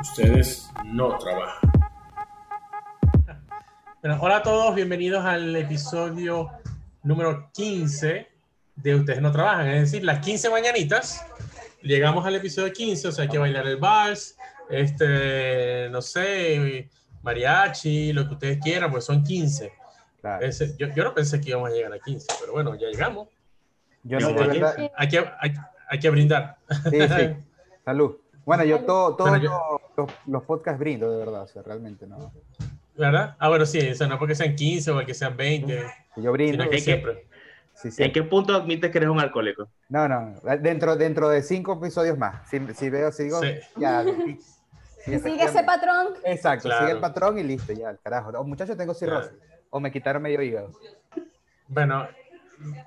[0.00, 1.70] ustedes no trabajan.
[4.02, 6.50] Bueno, hola a todos, bienvenidos al episodio
[7.02, 8.28] número 15
[8.76, 11.24] de Ustedes no trabajan, es decir, las 15 mañanitas.
[11.82, 14.36] Llegamos al episodio 15, o sea, hay que bailar el vals,
[14.70, 16.88] este, no sé,
[17.22, 19.72] mariachi, lo que ustedes quieran, pues son 15.
[20.20, 20.44] Claro.
[20.46, 23.28] Ese- yo, yo no pensé que íbamos a llegar a 15, pero bueno, ya llegamos.
[24.02, 25.54] Yo no, hay, que- hay que, hay,
[25.88, 26.58] hay que brindar.
[26.90, 27.36] Sí, sí.
[27.84, 28.16] Salud.
[28.46, 31.42] Bueno, yo todo, todos Bueno, yo- los, los podcasts brindo, de verdad.
[31.42, 32.32] O sea, realmente no.
[32.96, 33.36] ¿Verdad?
[33.38, 35.84] Ah, bueno, sí, o sea, no porque sean 15 o porque sean 20,
[36.16, 36.52] Yo brindo.
[36.62, 37.26] sino que que- siempre.
[37.74, 38.02] Sí, sí.
[38.02, 39.68] ¿En qué punto admites que eres un alcohólico?
[39.90, 40.32] No, no.
[40.60, 42.48] Dentro, dentro de cinco episodios más.
[42.48, 43.38] Si, si veo, sigo.
[43.42, 43.54] Sí.
[43.76, 44.02] Ya.
[45.06, 46.14] Y sigue ese patrón.
[46.24, 46.80] Exacto, Claro.
[46.86, 48.30] sigue el patrón y listo, ya, el carajo.
[48.30, 49.30] O muchachos, tengo cirrosis.
[49.68, 50.70] O me quitaron medio hígado.
[51.68, 52.08] Bueno,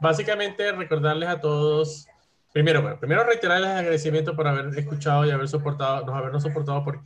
[0.02, 2.08] básicamente recordarles a todos,
[2.52, 6.84] primero, bueno, primero reiterarles el agradecimiento por haber escuchado y haber soportado, nos habernos soportado
[6.84, 7.02] por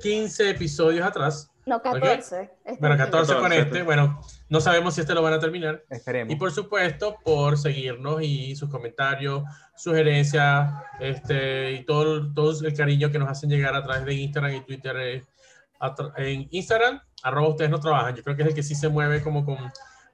[0.00, 1.50] 15 episodios atrás.
[1.66, 2.50] No, 14.
[2.64, 5.32] Este Bueno, es el 14 con 14, este, bueno, no sabemos si este lo van
[5.32, 5.84] a terminar.
[5.90, 6.32] Esperemos.
[6.32, 9.42] Y por supuesto, por seguirnos y sus comentarios,
[9.76, 14.54] sugerencias, este, y todo, todo el cariño que nos hacen llegar a través de Instagram
[14.54, 14.96] y Twitter.
[14.96, 15.24] eh,
[16.18, 18.14] en Instagram, arroba ustedes no trabajan.
[18.14, 19.58] Yo creo que es el que sí se mueve como con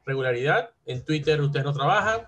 [0.07, 0.71] regularidad.
[0.87, 2.23] En Twitter, ustedes no trabajan.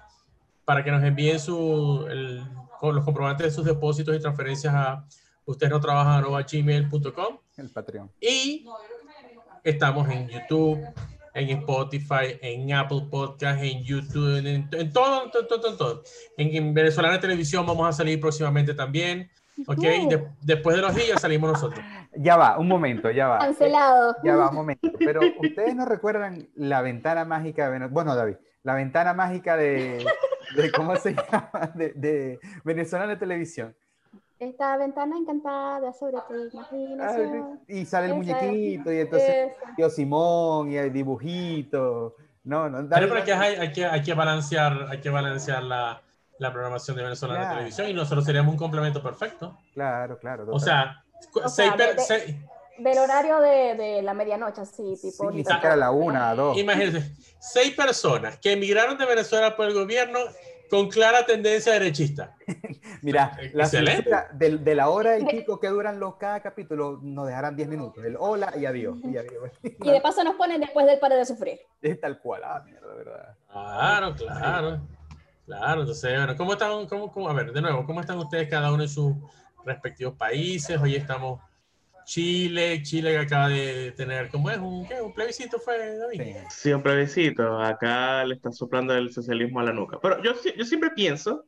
[0.64, 2.42] Para que nos envíen su, el-
[2.82, 5.04] los comprobantes de sus depósitos y transferencias a
[5.46, 7.38] ustedes no trabajan arroba gmail.com.
[7.56, 8.10] El Patreon.
[8.20, 8.66] Y
[9.62, 10.80] estamos en YouTube,
[11.34, 16.02] en Spotify, en Apple Podcast, en YouTube, en, en todo, todo, todo, todo, todo.
[16.36, 19.30] En, en Venezolana Televisión vamos a salir próximamente también.
[19.66, 19.78] ¿Ok?
[19.78, 21.82] De- después de los días salimos nosotros.
[22.16, 23.38] Ya va, un momento, ya va.
[23.38, 24.16] Cancelado.
[24.24, 24.90] Ya va, un momento.
[24.98, 27.92] Pero ustedes no recuerdan la ventana mágica de Venezuela.
[27.94, 30.04] Bueno, David, la ventana mágica de,
[30.54, 31.72] de ¿cómo se llama?
[31.74, 33.74] De, de Venezolana Televisión.
[34.38, 37.60] Esta ventana encantada sobre tu Ah, imaginación.
[37.68, 39.74] y sale el muñequito, y entonces Esa.
[39.76, 42.16] tío Simón, y el dibujito.
[42.42, 46.02] No, no, Pero, pero que hay, hay que, hay que balancear, hay que balancear la,
[46.38, 47.54] la programación de Venezolana Claro.
[47.56, 49.56] Televisión y nosotros seríamos un complemento perfecto.
[49.72, 50.42] Claro, claro.
[50.42, 50.60] O total.
[50.60, 52.36] sea, cu- O seis sea, per- de- de- seis-
[52.78, 55.24] Del horario de, de la medianoche, así, Sí, tipo.
[55.24, 55.54] ni ahorita.
[55.54, 56.56] siquiera a la una, a dos.
[56.58, 60.18] Imagínense, seis personas que emigraron de Venezuela por el gobierno
[60.70, 62.34] con clara tendencia derechista.
[63.02, 67.54] Mira, la de, de la hora y pico que duran los cada capítulo nos dejarán
[67.54, 68.04] 10 minutos.
[68.04, 68.96] El hola y adiós.
[69.04, 69.50] Y, adiós.
[69.62, 71.60] Y de paso nos ponen después del pare de sufrir.
[71.82, 73.36] Es tal cual, ah, mierda, de verdad.
[73.52, 74.80] Claro, claro.
[75.46, 76.86] Claro, entonces, bueno, ¿cómo están?
[76.86, 79.12] Cómo, cómo- a ver, de nuevo, ¿cómo están ustedes cada uno en sus
[79.64, 80.80] respectivos países?
[80.80, 81.40] Hoy estamos
[82.04, 84.58] Chile, Chile que acaba de tener, ¿cómo es?
[84.58, 85.00] ¿Un, qué?
[85.00, 86.22] ¿Un plebiscito fue, David?
[86.50, 86.72] Sí.
[86.72, 87.58] Un plebiscito.
[87.60, 89.98] Acá le está soplando el socialismo a la nuca.
[90.00, 91.46] Pero yo, yo siempre pienso,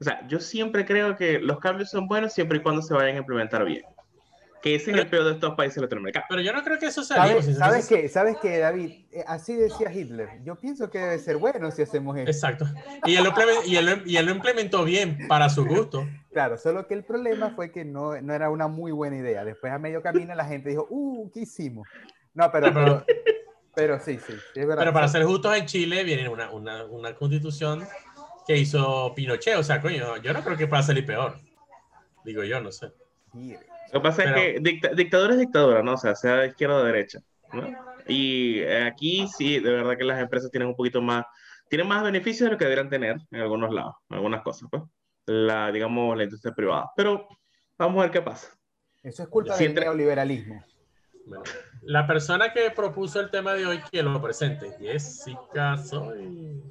[0.00, 3.16] o sea, yo siempre creo que los cambios son buenos siempre y cuando se vayan
[3.16, 3.84] a implementar bien.
[4.64, 6.24] Que ese es el peor de estos países latinoamericanos.
[6.26, 8.08] Pero yo no creo que eso sea ¿Sabes, si- ¿sabes qué?
[8.08, 9.04] ¿Sabes qué, David?
[9.12, 10.42] Eh, Así decía Hitler.
[10.42, 12.30] Yo pienso que debe ser bueno si hacemos eso.
[12.30, 12.64] Exacto.
[13.04, 13.34] Y él, lo
[13.66, 16.08] y, él, y él lo implementó bien para su gusto.
[16.32, 19.44] Claro, solo que el problema fue que no, no era una muy buena idea.
[19.44, 21.86] Después a medio camino la gente dijo, uh, ¿qué hicimos?
[22.32, 23.04] No, pero, pero,
[23.74, 24.78] pero sí, sí, sí, es verdad.
[24.78, 27.86] Pero para ser justos en Chile viene una, una, una constitución
[28.46, 29.56] que hizo Pinochet.
[29.58, 31.36] O sea, coño, yo no creo que pueda salir peor.
[32.24, 32.90] Digo yo, no sé.
[33.30, 33.54] Sí,
[33.94, 35.92] Lo que pasa Pero- es que dicta- dictadura es dictadura, ¿no?
[35.94, 37.20] O sea, sea de izquierda o de derecha.
[37.52, 37.68] ¿no?
[38.08, 41.24] Y eh, aquí sí, de verdad que las empresas tienen un poquito más,
[41.70, 44.82] tienen más beneficios de lo que deberían tener en algunos lados, en algunas cosas, pues.
[45.26, 46.90] La, digamos, la industria privada.
[46.96, 47.26] Pero
[47.78, 48.48] vamos a ver qué pasa.
[49.02, 50.62] Eso es culpa del entre- neoliberalismo.
[51.26, 51.44] Bueno,
[51.82, 56.62] la persona que propuso el tema de hoy, que lo presente, Jessica Soy.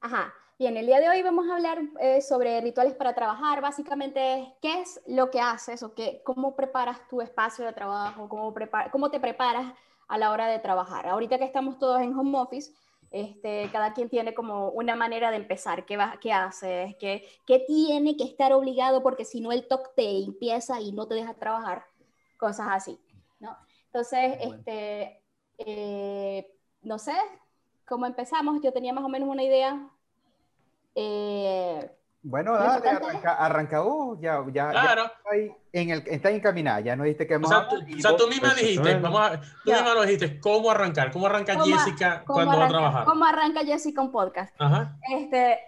[0.00, 0.32] Ajá.
[0.56, 3.60] Bien, el día de hoy vamos a hablar eh, sobre rituales para trabajar.
[3.60, 8.28] Básicamente, ¿qué es lo que haces o qué, cómo preparas tu espacio de trabajo?
[8.28, 9.72] Cómo, prepara- ¿Cómo te preparas
[10.06, 11.08] a la hora de trabajar?
[11.08, 12.72] Ahorita que estamos todos en home office,
[13.10, 15.84] este, cada quien tiene como una manera de empezar.
[15.86, 16.94] ¿Qué, va, qué haces?
[17.00, 19.02] ¿Qué, ¿Qué tiene que estar obligado?
[19.02, 21.84] Porque si no, el TOC te empieza y no te deja trabajar.
[22.36, 23.00] Cosas así,
[23.40, 23.56] ¿no?
[23.86, 24.54] Entonces, Bueno.
[24.54, 25.20] este,
[25.58, 26.46] eh,
[26.82, 27.12] no sé,
[27.86, 28.60] ¿cómo empezamos?
[28.62, 29.90] Yo tenía más o menos una idea.
[30.94, 31.90] Eh,
[32.26, 35.04] Bueno, dale, arranca, arranca vos, ya, ya, ya Claro.
[35.04, 37.76] está, ahí en el, está encaminada, ya nos dijiste que O vamos sea, a tú,
[37.76, 39.74] o sea, tú misma dijiste, vamos a, tú Ya.
[39.82, 41.10] misma lo dijiste, ¿cómo arrancar?
[41.12, 43.04] ¿Cómo arranca ¿Cómo- Jessica ¿cómo cuando va a arranca- trabajar?
[43.04, 44.54] ¿Cómo arranca Jessica un podcast?
[44.58, 44.96] Ajá.
[45.12, 45.58] Este,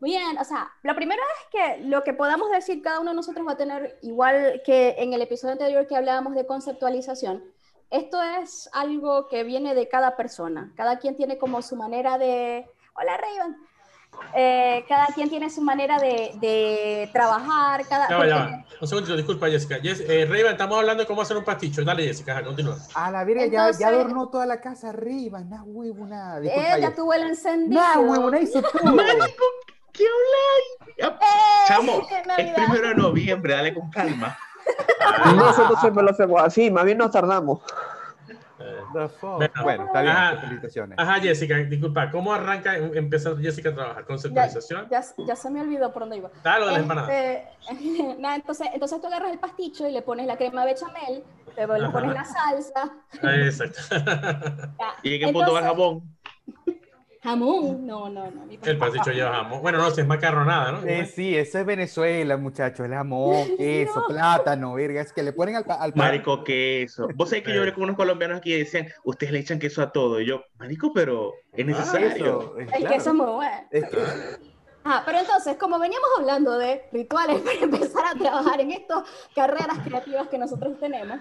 [0.00, 3.46] bien, o sea, lo primero es que lo que podamos decir cada uno de nosotros
[3.46, 7.44] va a tener, igual que en el episodio anterior que hablábamos de conceptualización,
[7.90, 10.72] esto es algo que viene de cada persona.
[10.74, 12.66] Cada quien tiene como su manera de...
[12.94, 13.56] Hola, Raven.
[14.34, 17.86] Eh, cada quien tiene su manera de, de trabajar.
[17.88, 18.64] Cada, Ya va, ya va.
[18.80, 19.78] Un segundito, disculpa, Jessica.
[19.78, 21.82] Yes, eh, Rayban, estamos hablando de cómo hacer un pasticho.
[21.84, 22.76] Dale, Jessica, continúa.
[22.94, 25.40] A la verga, ya, Entonces- ya adornó toda la casa arriba.
[25.40, 26.38] Nah, huevona.
[26.42, 27.80] Eh, ya tuvo el encendido.
[27.80, 28.96] Nah, huevona, hizo todo.
[29.92, 30.88] ¿Qué habláis?
[30.98, 31.16] Eh,
[31.66, 32.06] Chamo,
[32.38, 34.36] es primero de noviembre, dale con calma.
[35.34, 37.60] Nosotros siempre lo hacemos así, más bien nos tardamos.
[38.92, 39.36] The fuck?
[39.38, 39.52] Bueno.
[39.62, 40.16] Bueno, está bien.
[40.16, 40.36] Ajá.
[40.38, 40.98] Felicitaciones.
[40.98, 42.10] Ajá, Jessica, disculpa.
[42.10, 44.04] ¿Cómo arranca em- empezar Jessica a trabajar?
[44.04, 44.88] ¿Conceptualización?
[44.90, 46.30] Ya, ya se me olvidó por dónde iba.
[46.42, 47.44] Dale, lo de.
[47.70, 51.24] Este, nada, entonces, entonces tú agarras el pasticho y le pones la crema bechamel,
[51.56, 51.92] le, Ajá.
[51.92, 52.90] pones la salsa.
[53.22, 53.80] Ah, Exacto.
[55.02, 56.02] ¿Y en qué punto va el jabón?
[57.22, 57.86] Jamón.
[57.86, 58.46] No, no, no.
[58.46, 58.70] mi papá.
[58.70, 59.60] El pasticho lleva jamón.
[59.60, 60.86] Bueno, no, si es macarronada, ¿no?
[60.86, 62.86] Eh, sí, eso es Venezuela, muchachos.
[62.86, 65.00] El jamón, queso, plátano, verga.
[65.00, 65.92] Es que le ponen al, al.
[65.94, 67.08] Marico, queso.
[67.14, 69.82] Vos sabés que yo hablé con unos colombianos aquí y decían, ustedes le echan queso
[69.82, 70.20] a todo.
[70.20, 72.08] Y yo, marico, pero es necesario.
[72.08, 72.94] Eso, es El claro.
[72.94, 73.56] queso es muy bueno.
[73.70, 74.47] Es que-
[74.90, 79.04] Ah, pero entonces, como veníamos hablando de rituales para empezar a trabajar en estas
[79.34, 81.18] carreras creativas que nosotros tenemos,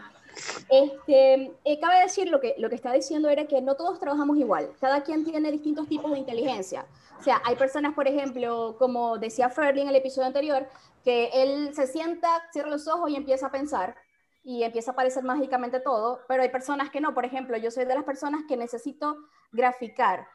[0.69, 4.37] este, eh, cabe decir lo que, lo que estaba diciendo era que no todos trabajamos
[4.37, 6.85] igual, cada quien tiene distintos tipos de inteligencia.
[7.19, 10.65] O sea, hay personas, por ejemplo, como decía Ferdy en el episodio anterior,
[11.03, 13.97] que él se sienta, cierra los ojos y empieza a pensar
[14.43, 17.13] y empieza a aparecer mágicamente todo, pero hay personas que no.
[17.13, 19.17] Por ejemplo, yo soy de las personas que necesito
[19.51, 20.25] graficar.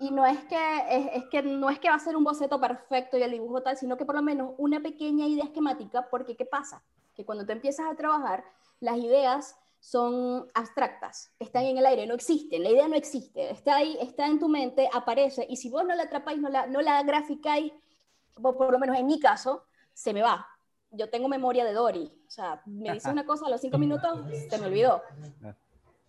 [0.00, 0.56] Y no es que,
[0.90, 3.62] es, es que no es que va a ser un boceto perfecto y el dibujo
[3.62, 6.82] tal, sino que por lo menos una pequeña idea esquemática, porque ¿qué pasa?
[7.14, 8.44] Que cuando tú empiezas a trabajar,
[8.80, 13.76] las ideas son abstractas, están en el aire, no existen, la idea no existe, está
[13.76, 16.80] ahí, está en tu mente, aparece, y si vos no la atrapáis, no la, no
[16.80, 17.72] la graficáis,
[18.34, 20.46] por lo menos en mi caso, se me va.
[20.90, 24.20] Yo tengo memoria de Dory, o sea, me dice una cosa a los cinco minutos,
[24.48, 25.02] se me olvidó.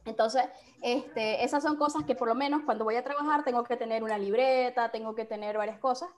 [0.05, 0.43] Entonces,
[0.81, 4.03] este, esas son cosas que por lo menos cuando voy a trabajar tengo que tener
[4.03, 6.09] una libreta, tengo que tener varias cosas.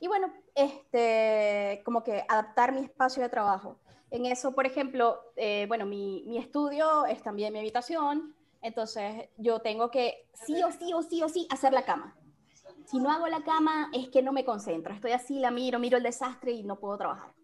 [0.00, 3.78] Y bueno, este, como que adaptar mi espacio de trabajo.
[4.10, 9.60] En eso, por ejemplo, eh, bueno, mi, mi estudio es también mi habitación, entonces yo
[9.60, 12.16] tengo que sí o sí o sí o sí hacer la cama.
[12.86, 15.98] Si no hago la cama es que no me concentro, estoy así, la miro, miro
[15.98, 17.34] el desastre y no puedo trabajar.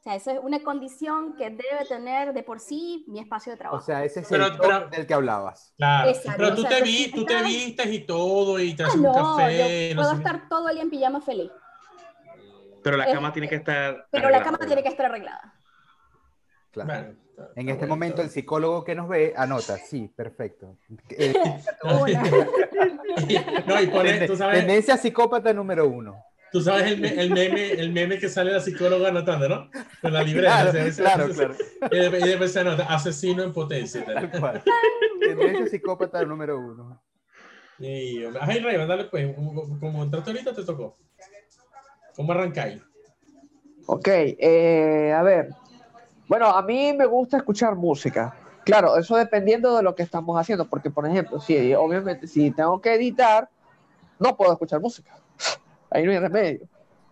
[0.00, 3.58] O sea, eso es una condición que debe tener de por sí mi espacio de
[3.58, 3.82] trabajo.
[3.82, 5.74] o sea, ese es Pero- el pero- del que hablabas.
[5.76, 6.08] Claro.
[6.08, 8.86] Exacto, Pero tú o sea, te, vi, tú te vistes y todo y te Ah,
[8.86, 9.88] haces un no, café.
[9.90, 11.50] yo no puedo sé estar todo el día en pijama feliz,
[12.82, 14.06] Pero la Eh, cama tiene que estar.
[14.10, 14.44] pero la arreglada.
[14.56, 15.54] cama tiene que estar arreglada.
[16.70, 16.88] Claro.
[16.88, 20.08] Bueno, está- En está este bueno, momento, el está psicólogo que nos ve anota, sí,
[20.16, 20.78] perfecto.
[21.10, 21.34] Eh.
[23.66, 26.24] No, y pone, tú sabes, tendencia psicópata número uno.
[26.52, 29.70] Tú sabes el, me- el meme, el meme que sale la psicóloga anotando, ¿no?
[30.00, 30.70] Con la libreta.
[30.70, 31.54] Claro, o sea, claro, claro.
[31.90, 34.04] Y después, y después se anota, asesino en potencia.
[34.04, 34.30] tal.
[34.30, 34.62] Cual.
[35.20, 37.02] Tendencia psicópata número uno.
[37.78, 40.96] Y, Ay, Rey, dale pues, como, como entraste ahorita te tocó.
[42.14, 42.82] ¿Cómo arrancáis?
[43.86, 45.48] Ok, eh, a ver.
[46.28, 48.36] Bueno, a mí me gusta escuchar música.
[48.64, 52.80] Claro, eso dependiendo de lo que estamos haciendo, porque por ejemplo, si obviamente si tengo
[52.80, 53.48] que editar,
[54.18, 55.16] no puedo escuchar música.
[55.90, 56.60] Ahí no hay remedio.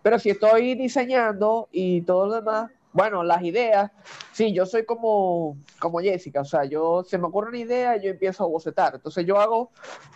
[0.01, 3.91] Pero si estoy diseñando y todo lo demás, bueno, las ideas,
[4.31, 8.03] sí, yo soy como, como Jessica, o sea, yo se me ocurre una idea y
[8.03, 8.95] yo empiezo a bocetar.
[8.95, 9.69] Entonces yo hago,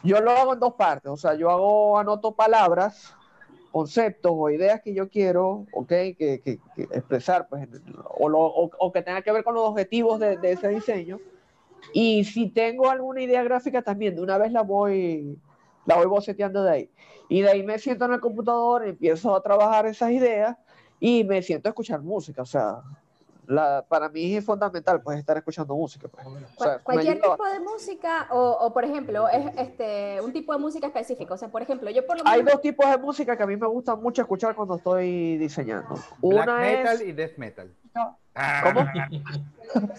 [0.04, 3.14] yo lo hago en dos partes, o sea, yo hago, anoto palabras
[3.72, 5.88] conceptos o ideas que yo quiero, ¿ok?
[5.90, 7.68] Que, que- que expresar, pues,
[8.06, 11.20] o, lo- o- o que tenga que ver con los objetivos de, de ese diseño.
[11.92, 15.38] Y si tengo alguna idea gráfica también, de una vez la voy,
[15.86, 16.90] la voy boceteando de ahí.
[17.30, 20.58] Y de ahí me siento en el computador, empiezo a trabajar esas ideas
[21.00, 22.42] y me siento a escuchar música.
[22.42, 22.82] O sea,
[23.48, 26.08] la, para mí es fundamental, pues, estar escuchando música.
[26.08, 26.26] pues.
[26.58, 30.60] O sea, Cualquier tipo de música o, o, por ejemplo, es este, un tipo de
[30.60, 31.34] música específico.
[31.34, 32.54] O sea, por ejemplo, yo por lo Hay menos...
[32.54, 35.96] dos tipos de música que a mí me gusta mucho escuchar cuando estoy diseñando.
[36.22, 37.08] Black Una metal es...
[37.08, 37.72] y death metal.
[37.94, 38.86] ¿Cómo?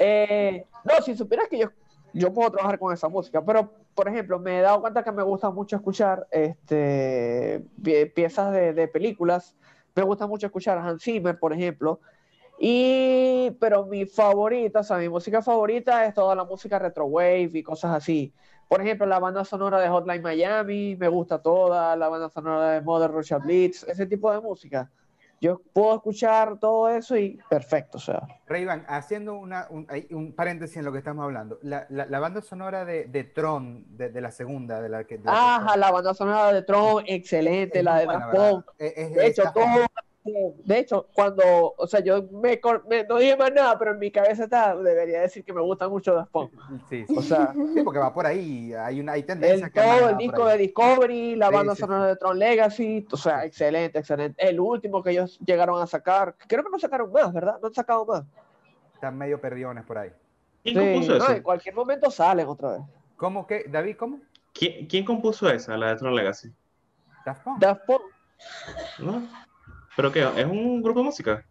[0.00, 1.68] Eh, no, si supieras que yo,
[2.14, 5.22] yo puedo trabajar con esa música, pero por ejemplo, me he dado cuenta que me
[5.22, 9.56] gusta mucho escuchar este, pie- piezas de, películas.
[9.94, 12.00] Me gusta mucho escuchar Hans Zimmer, por ejemplo.
[12.58, 17.62] Y, pero mi favorita, o sea, mi música favorita es toda la música retrowave y
[17.62, 18.32] cosas así.
[18.68, 22.80] Por ejemplo, la banda sonora de Hotline Miami, me gusta toda, la banda sonora de
[22.80, 24.90] Mother Russia Blitz, ese tipo de música.
[25.44, 28.22] Yo puedo escuchar todo eso y perfecto, o sea.
[28.46, 31.58] Rayban, haciendo una, un, paréntesis en lo que estamos hablando.
[31.60, 35.18] La, la- la banda sonora de, de Tron, de, de la segunda, de la que.
[35.18, 38.32] de la que- Ajá, la banda sonora de Tron, excelente, es la de buena, Daft
[38.32, 38.50] ¿verdad?
[38.52, 38.64] Punk.
[38.78, 39.64] Es- es- De hecho, todo,
[40.24, 44.10] De hecho, cuando, o sea, yo me, me- no dije más nada, pero en mi
[44.10, 46.52] cabeza está, debería decir que me gusta mucho Daft Punk.
[46.88, 47.14] Sí, sí.
[47.14, 50.16] O sea, Sí, porque va por ahí, hay, una, hay tendencias el, que todo el
[50.16, 54.48] disco de Discovery, la Sí, banda sí, sonora de Tron Legacy, o sea, excelente, excelente.
[54.48, 57.58] El último que ellos llegaron a sacar, creo que no sacaron más, ¿verdad?
[57.60, 58.24] No han sacado más.
[58.94, 60.10] Están medio perdidones por ahí.
[60.62, 61.32] ¿Quién Sí, compuso no, eso?
[61.32, 62.80] en cualquier momento salen otra vez.
[63.18, 64.20] ¿Cómo que, David, cómo?
[64.54, 66.50] ¿Quién, quién compuso esa, la de Tron Legacy?
[67.26, 67.58] Daft Punk.
[67.58, 68.02] Daft Punk.
[69.00, 69.22] ¿No?
[69.96, 70.20] ¿Pero qué?
[70.36, 71.44] ¿Es un grupo de música?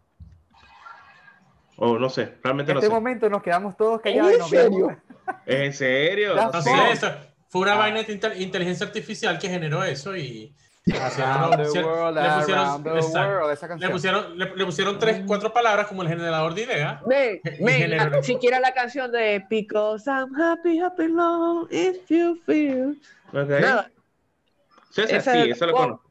[1.76, 2.92] O no sé, realmente en no este sé.
[2.94, 4.50] momento nos quedamos todos callados y ¿En vemos.
[4.50, 4.96] serio?
[5.44, 6.34] ¿Es en serio?
[6.36, 7.10] No sé, eso
[7.48, 7.78] fue una Ah.
[7.78, 10.54] vaina de intel- inteligencia artificial que generó eso y
[10.86, 13.18] Around pusieron- le pusieron- around the exacto.
[13.28, 13.90] world, esa le canción.
[13.92, 17.02] pusieron, le, le pusieron tres, cuatro palabras como el generador de ideas.
[17.06, 22.36] Men, Y men, generó- siquiera la canción de Because I'm happy, happy long, if you
[22.46, 23.00] feel.
[23.32, 23.48] Ok.
[23.60, 23.90] Nada.
[24.90, 26.10] Sí, esa, Esa sí, es- eso lo conozco.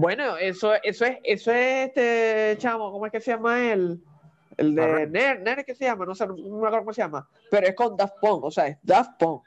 [0.00, 4.02] Bueno, eso, eso es, eso es este chamo, ¿cómo es que se llama él?
[4.56, 5.06] El de.
[5.06, 6.06] Ner, Ner, ¿qué se llama?
[6.06, 7.28] No sé, no me acuerdo cómo se llama.
[7.50, 9.42] Pero es con Daft Punk, o sea, es Daft Punk.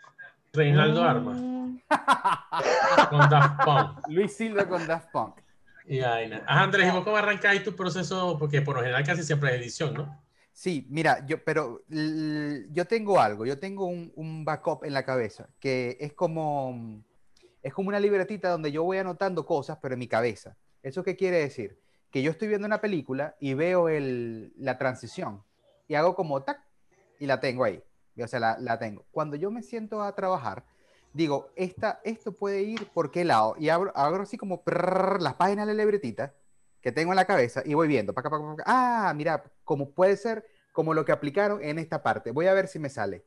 [0.53, 1.39] Reinaldo Armas
[3.09, 4.07] con Daft Punk.
[4.09, 5.39] Luis Silva con Daft Punk.
[5.87, 6.43] Y vaina.
[6.45, 8.37] Ajá, Andrés, ¿y vos cómo arrancáis tu proceso?
[8.37, 10.21] Porque por lo general casi siempre es edición, ¿no?
[10.51, 15.49] Sí, mira, yo, pero yo tengo algo, yo tengo un, un backup en la cabeza,
[15.59, 17.03] que es como,
[17.63, 20.57] es como una libretita donde yo voy anotando cosas, pero en mi cabeza.
[20.83, 21.79] ¿Eso qué quiere decir?
[22.11, 25.43] Que yo estoy viendo una película y veo el, la transición
[25.87, 26.59] y hago como tac
[27.19, 27.81] y la tengo ahí.
[28.21, 29.05] O sea, la, la tengo.
[29.11, 30.65] Cuando yo me siento a trabajar,
[31.13, 35.35] digo, esta, esto puede ir por qué lado y abro, abro así como prrr, las
[35.35, 36.33] páginas de la libretita
[36.81, 38.13] que tengo en la cabeza y voy viendo.
[38.13, 38.63] pa' acá, pa' acá, pa' acá.
[38.67, 42.31] Ah, mira, como puede ser como lo que aplicaron en esta parte.
[42.31, 43.23] Voy a ver si me sale.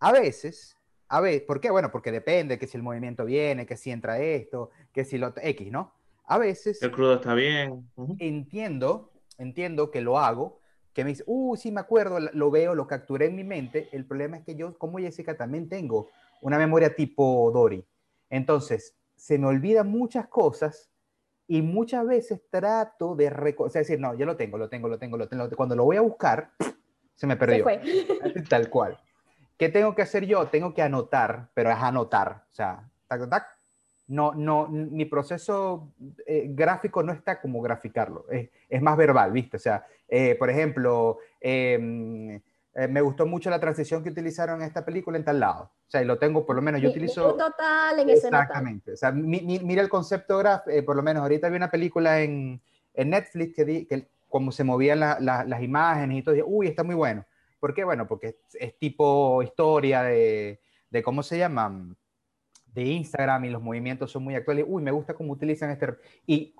[0.00, 0.75] A veces,
[1.08, 1.70] a ver, ¿por qué?
[1.70, 5.32] Bueno, porque depende que si el movimiento viene, que si entra esto, que si lo
[5.36, 5.94] X, ¿no?
[6.24, 7.88] A veces El crudo está bien.
[7.94, 8.16] Ujú.
[8.18, 10.60] entiendo, entiendo que lo hago,
[10.92, 13.88] que me dice, uh, sí me acuerdo, lo veo, lo capturé en mi mente.
[13.92, 16.08] El problema es que yo, como Jessica, también tengo
[16.40, 17.84] una memoria tipo Dory.
[18.30, 20.90] Entonces, se me olvidan muchas cosas
[21.46, 24.88] y muchas veces trato de recordar, o sea, decir, no, yo lo tengo, lo tengo,
[24.88, 25.48] lo tengo, lo tengo.
[25.50, 26.50] Cuando lo voy a buscar,
[27.14, 27.62] se me Se perdió.
[27.62, 27.80] fue.
[28.48, 28.98] Tal cual.
[29.58, 30.46] ¿Qué tengo que hacer yo?
[30.48, 32.44] Tengo que anotar, pero es anotar.
[32.50, 33.46] O sea, tac, tac.
[34.08, 35.88] No, no, mi proceso
[36.26, 39.56] eh, gráfico no está como graficarlo, es, es más verbal, ¿viste?
[39.56, 42.36] O sea, eh, por ejemplo, em,
[42.74, 45.64] eh, me gustó mucho la transición que utilizaron en esta película en tal lado.
[45.64, 47.22] O sea, y lo tengo, por lo menos yo Mi- utilizo...
[47.34, 48.10] minuto tal en.
[48.10, 48.92] Exactamente.
[48.92, 52.20] O sea, mi- mi- mira el concepto gráfico, por lo menos ahorita vi una película
[52.20, 52.60] en,
[52.94, 56.46] en Netflix que, di, que como se movían la- la- las imágenes y todo, dije,
[56.46, 57.24] uy, está muy bueno.
[57.60, 57.84] ¿Por qué?
[57.84, 60.60] Bueno, porque es, es tipo historia de,
[60.90, 61.94] de, ¿cómo se llama?
[62.66, 64.64] De Instagram y los movimientos son muy actuales.
[64.68, 65.96] Uy, me gusta cómo utilizan este...
[66.26, 66.54] Y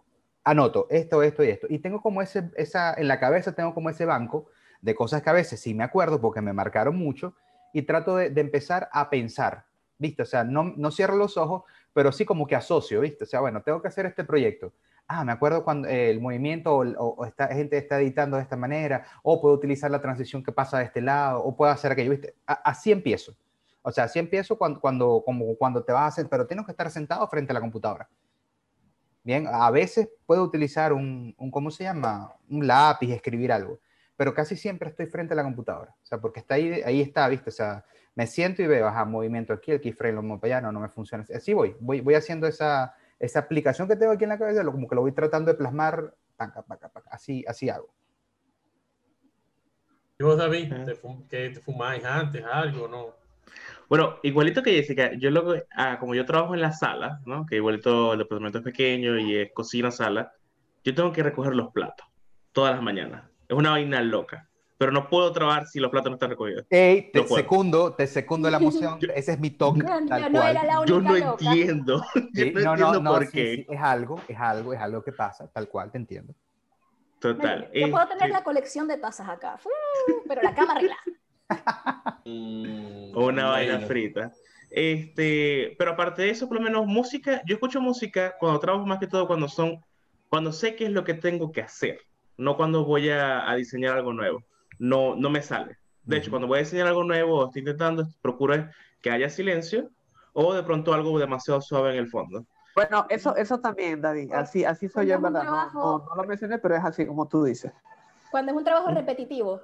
[0.45, 1.67] anoto esto, esto y esto.
[1.69, 4.49] Y tengo como ese, esa, en la cabeza tengo como ese banco
[4.81, 7.35] de cosas que a veces sí me acuerdo porque me marcaron mucho
[7.73, 9.65] y trato de, de empezar a pensar,
[9.99, 10.23] ¿viste?
[10.23, 13.25] O sea, no, no cierro los ojos, pero sí como que asocio, ¿viste?
[13.25, 14.73] O sea, bueno, tengo que hacer este proyecto.
[15.08, 18.42] Ah, me acuerdo cuando eh, el movimiento o, o- o esta gente está editando de
[18.42, 21.92] esta manera, o puedo utilizar la transición que pasa de este lado, o puedo hacer
[21.92, 22.34] aquello, ¿viste?
[22.46, 23.36] A- así empiezo.
[23.82, 26.72] O sea, así empiezo cuando, cuando, como cuando te vas a hacer, pero tienes que
[26.72, 28.08] estar sentado frente a la computadora.
[29.22, 32.34] Bien, a veces puedo utilizar un, un, ¿cómo se llama?
[32.48, 33.80] Un lápiz, escribir algo,
[34.16, 35.94] pero casi siempre estoy frente a la computadora.
[36.02, 37.50] O sea, porque está ahí, ahí está, ¿viste?
[37.50, 37.84] O sea,
[38.14, 40.80] me siento y veo, ajá, movimiento aquí, el keyframe lo muevo para allá, no, no
[40.80, 41.25] me funciona.
[41.34, 44.73] Así voy, voy, voy haciendo esa, esa aplicación que tengo aquí en la cabeza, lo,
[44.73, 47.94] como que lo voy tratando de plasmar, paca, paca, paca, así, así hago.
[50.18, 50.85] ¿Y vos, David, Ajá.
[50.85, 53.14] te fum- ¿qué te fumáis antes, algo, no?
[53.88, 57.46] Bueno, igualito que Jessica, yo lo que- ah, como yo trabajo en la sala, ¿no?
[57.46, 60.32] Que igualito el departamento es pequeño y es cocina, sala,
[60.82, 62.06] yo tengo que recoger los platos
[62.52, 63.25] todas las mañanas.
[63.49, 64.46] Es una vaina loca,
[64.78, 66.66] pero no puedo trabajar si los platos no están recogidos.
[66.71, 70.30] Ey, te No secundo, te secundo la emoción, ese es mi toque, Yo, yo tal
[70.30, 70.50] cual.
[70.56, 71.50] era la única Yo no loca.
[71.50, 73.54] entiendo, yo Sí, no, no, no, entiendo no, por sí, qué.
[73.56, 76.35] sí, es algo, es algo, es algo que pasa, tal cual, te entiendo.
[77.21, 77.71] Total.
[77.75, 79.59] Yo puedo tener este, la colección de tazas acá,
[80.28, 81.00] pero la cama arreglada.
[82.26, 83.87] Mm, una vaina bueno.
[83.87, 84.33] frita.
[84.71, 88.99] Este, pero aparte de eso, por lo menos música, yo escucho música cuando trabajo más
[88.99, 89.80] que todo cuando son,
[90.28, 92.00] cuando sé qué es lo que tengo que hacer,
[92.37, 94.45] no cuando voy a, a diseñar algo nuevo.
[94.78, 95.76] No, no me sale.
[96.02, 98.68] De hecho, cuando voy a diseñar algo nuevo, estoy intentando, procuro
[99.00, 99.90] que haya silencio
[100.33, 102.45] o de pronto algo demasiado suave en el fondo.
[102.75, 104.33] Bueno, eso, eso también, David.
[104.33, 105.45] Así, así soy yo, en verdad.
[105.45, 107.73] No, trabajo- no, no lo mencioné, pero es así como tú dices.
[108.30, 109.61] Cuando es un trabajo repetitivo.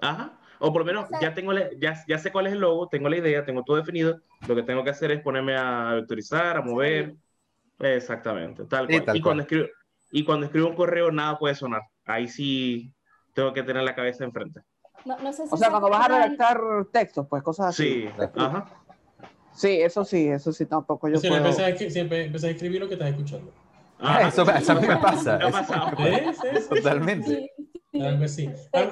[0.00, 0.38] Ajá.
[0.58, 2.60] O por lo menos O sea- ya tengo la- ya, ya sé cuál es el
[2.60, 4.20] logo, tengo la idea, tengo todo definido.
[4.48, 7.14] Lo que tengo que hacer es ponerme a vectorizar, a mover.
[7.78, 9.04] Exactamente, tal Sí, cual.
[9.04, 9.66] tal y, cuando escribo,
[10.10, 11.82] y cuando escribo un correo, nada puede sonar.
[12.08, 12.92] ahí sí
[13.36, 14.62] tengo que tener la cabeza enfrente.
[15.04, 16.58] No, no sé si O sea, se cuando vas a redactar
[16.90, 18.06] textos, pues cosas así.
[18.06, 18.66] Sí, ajá.
[19.52, 21.42] Sí, eso sí, eso sí tampoco yo Si puedo.
[21.44, 23.52] empecé a, escri- si empe- empecé a escribir lo que estás escuchando.
[23.98, 24.28] ajá.
[24.28, 25.38] Eso, eso a mí me pasa.
[25.38, 25.92] Me pasa
[26.32, 26.68] sí.
[26.68, 27.52] Totalmente.
[27.56, 28.00] Sí, sí.
[28.02, 28.50] Algo así.
[28.72, 28.90] Pero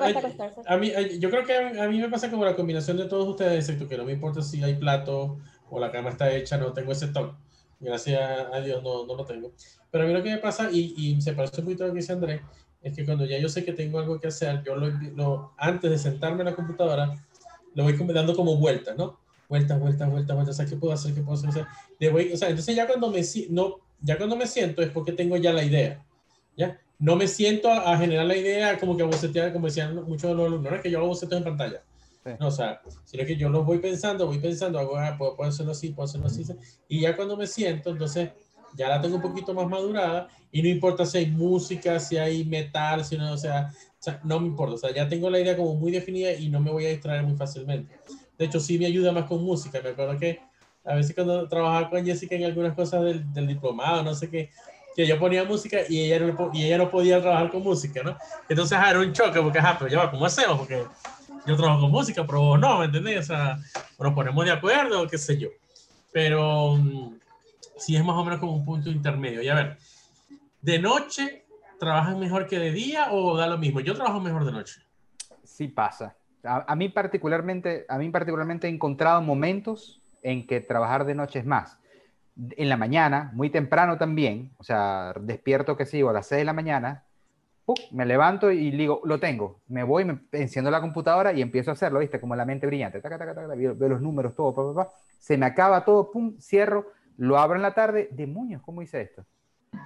[0.67, 3.27] A- mí, yo creo que a, a mí me pasa como la combinación de todos
[3.29, 5.39] ustedes, excepto que no me importa si hay plato
[5.71, 7.35] o la cama está hecha, no tengo ese toque.
[7.81, 8.21] Gracias
[8.53, 9.53] a Dios no, no lo tengo.
[9.91, 11.93] Pero a mí lo que me pasa, y, y se parece un poquito a lo
[11.93, 12.41] que dice Andrés,
[12.85, 15.91] es que cuando ya yo sé que tengo algo que hacer, yo lo, lo- antes
[15.91, 17.13] de sentarme en la computadora,
[17.75, 19.19] lo voy dando como vueltas, ¿no?
[19.49, 20.55] Vueltas, vueltas, vueltas, vueltas.
[20.55, 21.15] O sea, ¿qué puedo hacer?
[21.15, 21.51] ¿Qué puedo hacer?
[21.51, 24.83] O sea, le voy- o sea, entonces ya cuando me, no, ya cuando me siento
[24.83, 26.05] es porque tengo ya la idea.
[26.57, 26.79] ¿Ya?
[26.99, 30.31] No me siento a, a generar la idea como que a bocetear, como decían muchos
[30.31, 31.83] de los alumnos, no es que yo hago bocetos en pantalla.
[32.23, 32.31] Sí.
[32.41, 35.51] No, o sea, sino que yo los voy pensando, voy pensando, hago, ah, puedo, puedo
[35.51, 36.43] hacerlo así, puedo hacerlo así.
[36.89, 38.31] Y ya cuando me siento, entonces
[38.77, 42.45] ya la tengo un poquito más madurada y no importa si hay música, si hay
[42.45, 44.75] metal, si no, o sea, o sea, no me importa.
[44.75, 47.23] O sea, ya tengo la idea como muy definida y no me voy a distraer
[47.23, 47.99] muy fácilmente.
[48.39, 49.81] De hecho, sí me ayuda más con música.
[49.83, 50.41] Me acuerdo que
[50.85, 54.51] a veces cuando trabajaba con Jessica en algunas cosas del, del diplomado, no sé qué,
[54.95, 58.17] que yo ponía música y ella, no, y ella no podía trabajar con música, ¿no?
[58.49, 60.59] Entonces era un choque, porque, ajá, pero ya va, ¿cómo hacemos?
[60.59, 60.85] Porque
[61.47, 63.21] yo trabajo con música, pero vos no, ¿me entendés?
[63.21, 63.59] O sea,
[63.99, 65.49] nos ponemos de acuerdo, qué sé yo.
[66.13, 67.17] Pero mm,
[67.77, 69.43] sí es más o menos como un punto intermedio.
[69.43, 69.79] Y a ver,
[70.63, 71.45] ¿de noche
[71.79, 73.81] trabajan mejor que de día o da lo mismo?
[73.81, 74.81] Yo trabajo mejor de noche.
[75.43, 76.17] Sí pasa.
[76.45, 81.47] A, mí particularmente, a mí particularmente he encontrado momentos en que trabajar de noche es
[81.47, 81.79] más.
[82.37, 86.45] En la mañana, muy temprano también, o sea, despierto que sigo a las 6 de
[86.45, 87.05] la mañana,
[87.65, 87.79] ¡puc!
[87.93, 89.61] me levanto y digo, lo tengo.
[89.69, 92.21] Me voy, me enciendo la computadora y empiezo a hacerlo, ¿viste?
[92.21, 93.01] Como la mente brillante.
[93.01, 94.95] Taca, taca, taca, veo, veo los números, todo, pa, pa, pa.
[95.19, 96.87] se me acaba todo, cierro,
[97.19, 98.09] lo abro en la tarde.
[98.13, 99.25] Demonios, ¿cómo hice esto?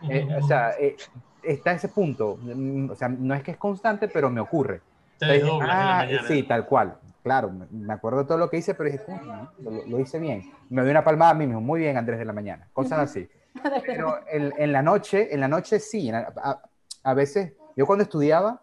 [0.08, 0.96] Eh, o sea, eh,
[1.42, 2.38] está ese punto.
[2.40, 4.80] Mm, O sea, no es que es constante, pero me ocurre.
[5.18, 6.98] te Entonces, desdoblas en la ah, sí, tal cual.
[7.22, 10.42] Claro, me- acuerdo de todo lo que hice, pero dije, "Coño, lo, lo hice bien.
[10.70, 12.68] Me doy una palmada a mí mismo, muy bien, Andrés de la mañana.
[12.72, 13.28] Cosas así.
[13.86, 16.08] Pero en, en la noche, en la noche sí.
[16.08, 16.62] en la- a,
[17.02, 18.62] a veces, yo cuando estudiaba,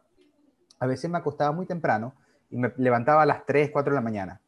[0.79, 2.13] a veces me acostaba muy temprano
[2.49, 4.41] y me levantaba a las 3, 4 de la mañana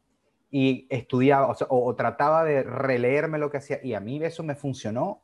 [0.50, 4.22] y estudiaba, o, sea, o- o trataba de releerme lo que hacía y a mí
[4.24, 5.20] eso me funcionó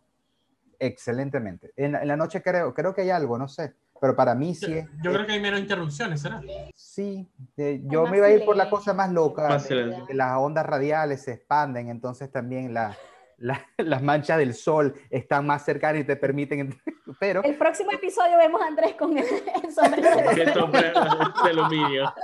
[0.78, 1.72] excelentemente.
[1.76, 4.54] En, la- en la noche creo, creo que hay algo, no sé, pero para mí
[4.54, 6.42] Yo, sí es, yo creo que hay menos interrupciones, ¿será?
[6.74, 9.48] Sí, eh, yo me iba a ir por la cosa más loca.
[9.48, 12.96] Más de- que las ondas radiales se expanden, entonces también la-
[13.38, 16.80] la- las manchas del sol están más cercanas y te permiten.
[17.20, 19.24] Pero El próximo episodio vemos a Andrés con el,
[19.64, 21.00] el sombrero de El sombrero
[21.44, 22.14] de aluminio.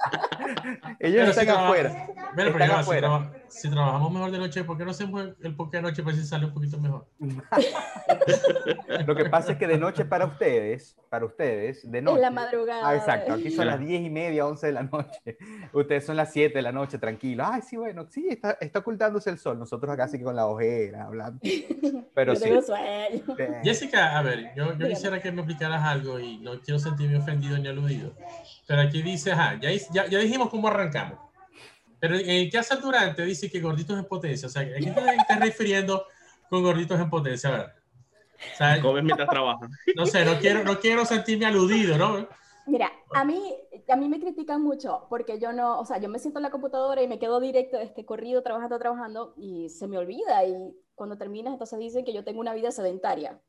[0.99, 2.07] ellos Pero si están traba- afuera.
[2.35, 3.33] Pero Están si, afuera.
[3.51, 6.25] Si trabajamos mejor de noche, ¿por qué no hacemos el, el de noche para si
[6.25, 7.07] sale un poquito mejor?
[9.07, 12.17] Lo que pasa es que de noche para ustedes, para ustedes, de noche.
[12.17, 12.89] en la madrugada.
[12.89, 13.33] Ah, exacto.
[13.33, 13.73] Aquí son Ya.
[13.73, 15.37] las 10 y media, 11 de la noche.
[15.73, 17.47] Ustedes son las 7 de la noche, tranquilos.
[17.51, 19.59] Ay, sí, bueno, sí, está, está ocultándose el sol.
[19.59, 21.41] Nosotros acá sí que con la ojera, hablando.
[22.15, 22.45] Pero sí.
[22.45, 22.85] tengo sueño.
[23.39, 27.19] eh, Jessica, a ver, yo, yo quisiera que me explicaras algo y no quiero sentirme
[27.19, 28.13] ofendido ni aludido.
[28.67, 31.19] Pero aquí dice, ajá, ya, ya, ya dijimos cómo arrancamos.
[32.01, 34.49] Pero en el que hace durante dice que gorditos en potencia.
[34.49, 36.07] O sea, ¿a qué te estás refiriendo
[36.49, 37.51] con gorditos en potencia?
[37.51, 37.81] A ver.
[38.53, 39.71] O sea, Comes mientras trabajas.
[39.95, 42.27] no sé, no quiero, no quiero sentirme aludido, ¿no?
[42.67, 43.55] Mira, a mí,
[43.89, 46.51] a mí me critican mucho porque yo no, o sea, yo me siento en la
[46.51, 50.55] computadora y me quedo directo de este corrido trabajando, trabajando y se me olvida y
[50.95, 53.41] cuando terminas entonces dicen que yo tengo una vida sedentaria.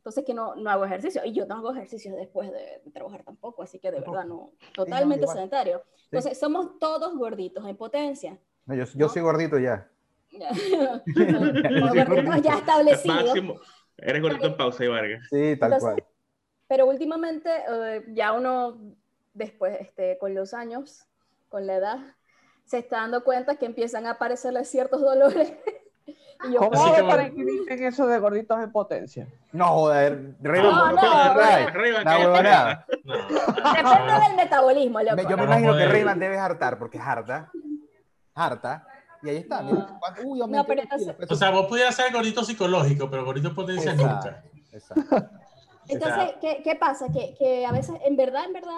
[0.00, 3.22] Entonces que no, no hago ejercicio y yo no hago ejercicio después de, de trabajar
[3.22, 5.36] tampoco, así que de verdad no, totalmente igual.
[5.36, 5.82] sedentario.
[6.04, 8.38] Entonces somos todos gorditos en potencia.
[8.64, 9.90] no, yo, yo soy gordito ya.
[10.30, 13.24] Como gorditos ya establecidos.
[13.24, 13.60] Máximo.
[13.98, 15.22] Eres gordito en pausa y Vargas.
[15.28, 16.04] Sí, tal Entonces, cual.
[16.66, 18.80] Pero últimamente eh, ya uno,
[19.34, 21.06] después, este, con los años,
[21.50, 21.98] con la edad,
[22.64, 25.52] se está dando cuenta que empiezan a aparecerle ciertos dolores.
[26.48, 27.22] y yo, ¿Cómo Así hago que para bueno.
[27.28, 29.26] inscribirme en eso de gorditos en potencia?
[29.52, 32.12] No, joder, re No, no, Arriba, No,
[33.72, 35.16] depende del metabolismo, loco.
[35.16, 35.86] Me- Yo me No imagino que.
[35.86, 37.50] Rayman debe hartar, porque es harta.
[38.34, 38.86] Harta.
[39.22, 39.62] Y ahí está.
[39.62, 40.00] No.
[40.24, 43.92] Uy, No, pero entonces- O sea, vos pudieras ser gordito psicológico, pero gordito en potencia
[43.94, 44.42] nunca.
[44.72, 45.30] Exacto, exacto.
[45.92, 47.10] Entonces, ¿qué, qué pasa?
[47.12, 48.74] Que, que a veces, en verdad, en verdad,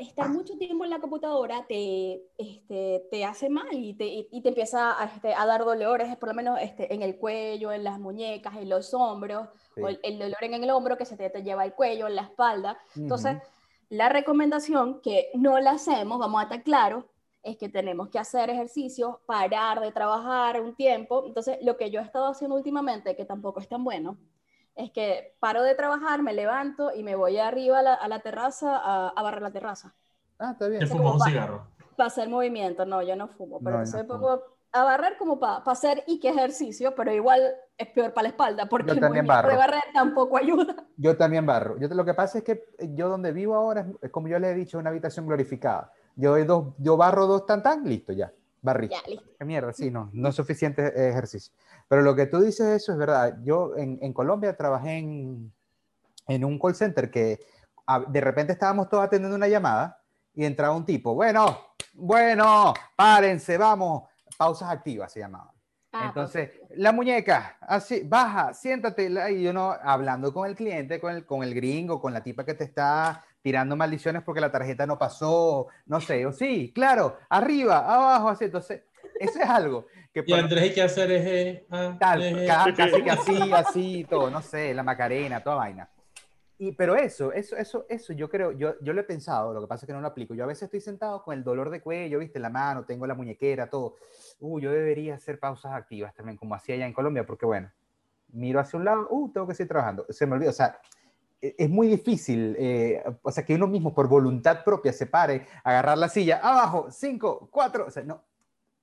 [0.00, 4.48] estar mucho tiempo en la computadora te, este, te hace mal y te, y- te
[4.48, 7.98] empieza a, este, a dar dolores, por lo menos este, en el cuello, en las
[8.00, 9.80] muñecas, en los hombros, Sí.
[9.82, 12.16] o el, el dolor en el hombro que se te, te lleva el cuello, en
[12.16, 12.78] la espalda.
[12.96, 13.42] Entonces, Ujú.
[13.90, 17.04] la recomendación que no la hacemos, vamos a estar claros,
[17.42, 21.24] es que tenemos que hacer ejercicio, parar de trabajar un tiempo.
[21.26, 24.18] Entonces, lo que yo he estado haciendo últimamente, que tampoco es tan bueno,
[24.76, 28.20] es que paro de trabajar, me levanto y me voy arriba a la, a la
[28.20, 29.94] terraza a, a barrer la terraza.
[30.38, 30.80] Ah, está bien.
[30.80, 31.66] Te fumas un cigarro.
[31.96, 35.16] Para hacer movimiento, no, yo no fumo, pero No, entonces no me pongo a barrer
[35.18, 38.98] como para hacer y que ejercicio, pero igual es peor para la espalda, porque Yo
[38.98, 39.56] el también movimiento de barro.
[39.56, 40.76] barrer tampoco ayuda.
[40.96, 41.78] Yo también barro.
[41.78, 44.28] Yo, te- lo que pasa es que eh, yo donde vivo ahora, es, es como
[44.28, 45.92] yo les he dicho, una habitación glorificada.
[46.16, 48.32] Yo, doy dos, yo barro dos tan tan, listo, ya.
[48.62, 48.88] Barrí.
[48.88, 48.98] Ya.
[49.38, 51.52] Qué mierda, sí, no, no es suficiente ejercicio.
[51.88, 53.38] Pero lo que tú dices, eso es verdad.
[53.44, 55.52] Yo en, en Colombia trabajé en,
[56.26, 57.38] en un call center que
[57.86, 60.00] a- de repente estábamos todos atendiendo una llamada
[60.34, 61.58] y entraba un tipo, bueno,
[61.94, 64.04] bueno, párense, vamos,
[64.36, 65.54] pausas activas se llamaban.
[65.92, 71.24] Ah, Entonces, la muñeca, así, baja, siéntate, y uno hablando con el cliente, con el,
[71.24, 74.98] con el gringo, con la tipa que te está tirando maldiciones porque la tarjeta no
[74.98, 78.46] pasó, no sé, o sí, claro, arriba, abajo, así.
[78.46, 78.82] Entonces,
[79.20, 81.62] eso es algo que Y Andrés hay que hacer es...
[81.70, 85.88] ah, tal, eh, ca- casi que así, así, todo, no sé, la Macarena, toda vaina.
[86.58, 89.68] Y, pero eso, eso, eso, eso, yo creo, yo, yo lo he pensado, lo que
[89.68, 90.34] pasa es que no lo aplico.
[90.34, 93.14] Yo a veces estoy sentado con el dolor de cuello, viste, la mano, tengo la
[93.14, 93.94] muñequera, todo.
[94.40, 97.70] Uh, yo debería hacer pausas activas también, como hacía allá en Colombia, porque bueno,
[98.32, 100.04] miro hacia un lado, uh, tengo que seguir trabajando.
[100.08, 100.80] Se me olvidó, o sea,
[101.40, 105.98] es muy difícil, eh, o sea, que uno mismo por voluntad propia se pare, agarrar
[105.98, 108.22] la silla, abajo, cinco, cuatro, o sea, no,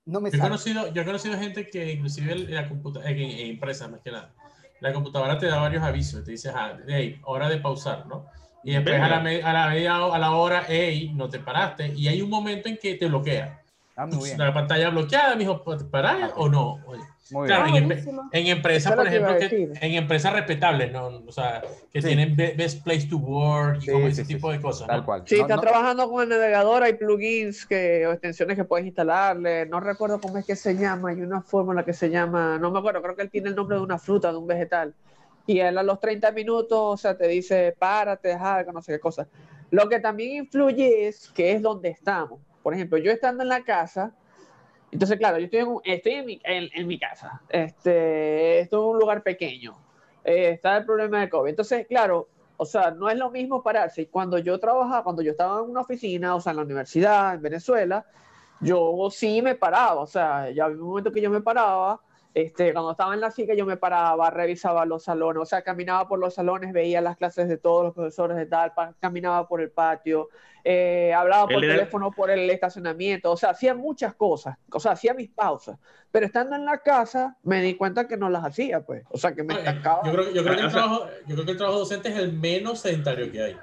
[0.06, 3.20] no me Yo he, conocido, yo he conocido gente que inclusive en la computadora, en,
[3.20, 4.34] en empresas más que nada,
[4.80, 8.26] la computadora te da varios avisos, te dice, ah, hey, hora de pausar, ¿no?
[8.64, 11.88] Y después a la, me- a, la media, a la hora, hey, no te paraste,
[11.96, 13.63] y hay un momento en que te bloquea.
[13.96, 16.80] Ah, muy bien, La pantalla bloqueada, mijo, ¿parás o no?
[16.88, 17.76] Oye, muy claro, bien.
[17.78, 18.30] en, Ah, buenísimo.
[18.32, 21.08] en empresas, por que ejemplo, que, en empresas respetables, ¿no?
[21.28, 22.08] O sea, que Sí.
[22.08, 24.64] tienen be- best place to work y Sí, como sí, ese sí, tipo sí, de
[24.64, 24.88] cosas.
[24.88, 25.06] Tal ¿no?
[25.06, 25.24] cual.
[25.28, 28.88] Si No- estás no- trabajando con el navegador, hay plugins que, o extensiones que puedes
[28.88, 29.68] instalarle.
[29.68, 31.10] No recuerdo cómo es que se llama.
[31.12, 33.78] Hay una fórmula que se llama, no me acuerdo, creo que él tiene el nombre
[33.78, 34.96] de una fruta, de un vegetal.
[35.46, 38.94] Y él a los 30 minutos, o sea, te dice, párate, deja algo, no sé
[38.94, 39.28] qué cosa.
[39.70, 42.40] Lo que también influye es que es donde estamos.
[42.64, 44.14] Por ejemplo, yo estando en la casa,
[44.94, 47.42] entonces, claro, yo estoy en, mi, casa.
[47.50, 49.76] Este, esto es un lugar pequeño.
[50.24, 51.50] Eh, está el problema del COVID.
[51.50, 54.08] Entonces, claro, o sea, no es lo mismo pararse.
[54.08, 57.42] Cuando yo trabajaba, cuando yo estaba en una oficina, o sea, en la universidad, en
[57.42, 58.06] Venezuela,
[58.62, 60.02] yo sí me paraba.
[60.02, 62.00] O sea, ya había un momento que yo me paraba.
[62.34, 66.08] Este, cuando estaba en la silla, yo me paraba, revisaba los salones, o sea, caminaba
[66.08, 69.70] por los salones, veía las clases de todos los profesores de tal, caminaba por el
[69.70, 70.30] patio,
[70.64, 75.14] eh, hablaba por teléfono por el estacionamiento, o sea, hacía muchas cosas, o sea, hacía
[75.14, 75.78] mis pausas,
[76.12, 79.36] pero estando en la casa me di cuenta que no las hacía, pues, o sea,
[79.36, 80.02] que me estancaba.
[80.04, 82.10] Yo creo, yo, creo que el O sea- trabajo, yo creo que el trabajo docente
[82.10, 83.58] es el menos sedentario que hay.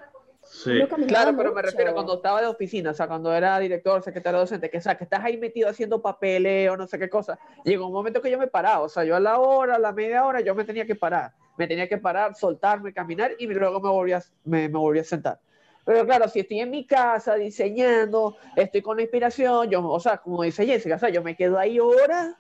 [0.50, 0.72] Sí.
[1.06, 1.70] Claro, pero me mucho.
[1.70, 4.96] refiero cuando estaba de oficina, o sea, cuando era director, secretario docente, que, o sea,
[4.96, 7.38] que estás ahí metido haciendo papeleo, no sé qué cosa.
[7.64, 9.92] Llegó un momento que yo me paraba, o sea, yo a la hora, a la
[9.92, 11.32] media hora, yo me tenía que parar.
[11.56, 15.04] Me tenía que parar, soltarme, caminar y luego me volví a, me, me volví a
[15.04, 15.38] sentar.
[15.84, 20.18] Pero claro, si estoy en mi casa diseñando, estoy con la inspiración, yo, o sea,
[20.18, 22.34] como dice Jessica, o sea, yo me quedo ahí horas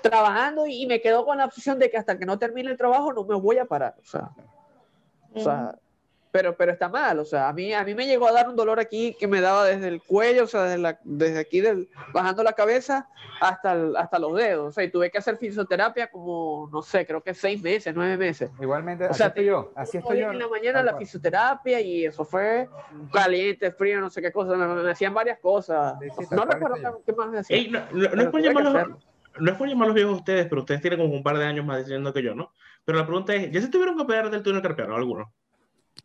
[0.00, 3.12] trabajando y me quedo con la opción de que hasta que no termine el trabajo
[3.12, 4.30] no me voy a parar, o sea,
[5.34, 5.78] o sea,
[6.36, 8.56] pero, pero está mal, o sea, a mí, a mí me llegó a dar un
[8.56, 11.88] dolor aquí que me daba desde el cuello, o sea, desde, la- desde aquí, del,
[12.12, 13.08] bajando la cabeza
[13.40, 17.06] hasta, el- hasta los dedos, o sea, y tuve que hacer fisioterapia como, no sé,
[17.06, 18.50] creo que seis meses, nueve meses.
[18.60, 20.30] Igualmente, O así sea, estoy yo, así estoy yo.
[20.30, 22.68] en la mañana la fisioterapia y eso fue
[23.12, 25.94] caliente, frío, no sé qué cosa, me, me hacían varias cosas.
[26.18, 27.60] Sí, no recuerdo qué, más me hacían.
[27.60, 28.74] Ey, no, no- no es por llamarlos,
[29.38, 31.64] no es por llamarlos viejos a ustedes, pero ustedes tienen como un par de años
[31.64, 32.52] más diciendo que yo, ¿no?
[32.84, 35.32] Pero la pregunta es, ¿ya se tuvieron que operar del túnel carpiano alguno?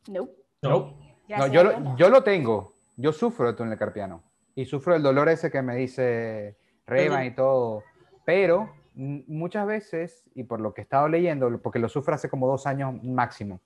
[0.08, 0.30] No,
[0.69, 0.97] No.
[1.39, 2.73] No, yo, lo- yo lo tengo.
[2.97, 4.21] Yo sufro de túnel carpiano.
[4.54, 7.84] Y sufro el dolor ese que me dice Revan y todo.
[8.25, 12.47] Pero muchas veces, y por lo que he estado leyendo, porque lo sufro hace como
[12.47, 13.62] dos años máximo,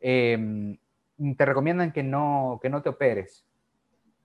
[0.00, 0.76] eh,
[1.36, 3.46] te recomiendan que no, que no te operes.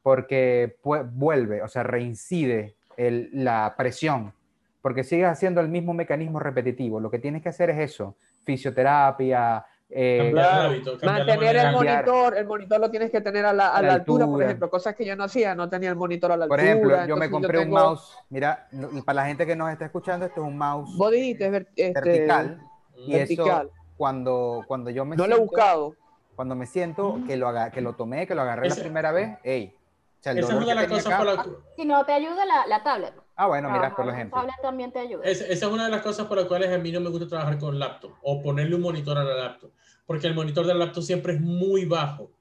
[0.04, 4.34] Porque vuelve, o sea, reincide el- la presión.
[4.82, 7.00] Porque sigues haciendo el mismo mecanismo repetitivo.
[7.00, 9.66] Lo que tienes que hacer es eso: fisioterapia.
[9.94, 13.82] Eh, hábito, la Mantener el monitor, el monitor lo tienes que tener a la, a
[13.82, 14.46] la la altura, por altura.
[14.46, 16.72] ejemplo, cosas que yo no hacía, no tenía el monitor a la Por altura.
[16.98, 18.18] ejemplo, yo me compré un tengo- mouse.
[18.30, 21.50] Mira, y para la gente que nos está escuchando, esto es un mouse Vos dijiste,
[21.50, 22.62] ver- este, vertical.
[22.96, 23.68] Y vertical.
[23.68, 25.96] eso, cuando, cuando yo me No lo he siento, buscado.
[26.36, 29.12] cuando me siento que lo, haga, que lo tomé, que lo agarré Esa- la primera
[29.12, 29.76] vez, ey.
[30.20, 32.14] O sea, el Esa es una de las cosas acá- por la Si no te
[32.14, 33.14] ayuda la, la tablet.
[33.36, 34.38] Ah, bueno, mira, por ejemplo.
[34.40, 35.24] tablet también te ayuda.
[35.26, 37.28] Es- esa es una de las cosas por las cuales a mí no me gusta
[37.28, 39.72] trabajar con laptop o ponerle un monitor a la laptop,
[40.06, 42.32] porque el monitor del laptop siempre es muy bajo.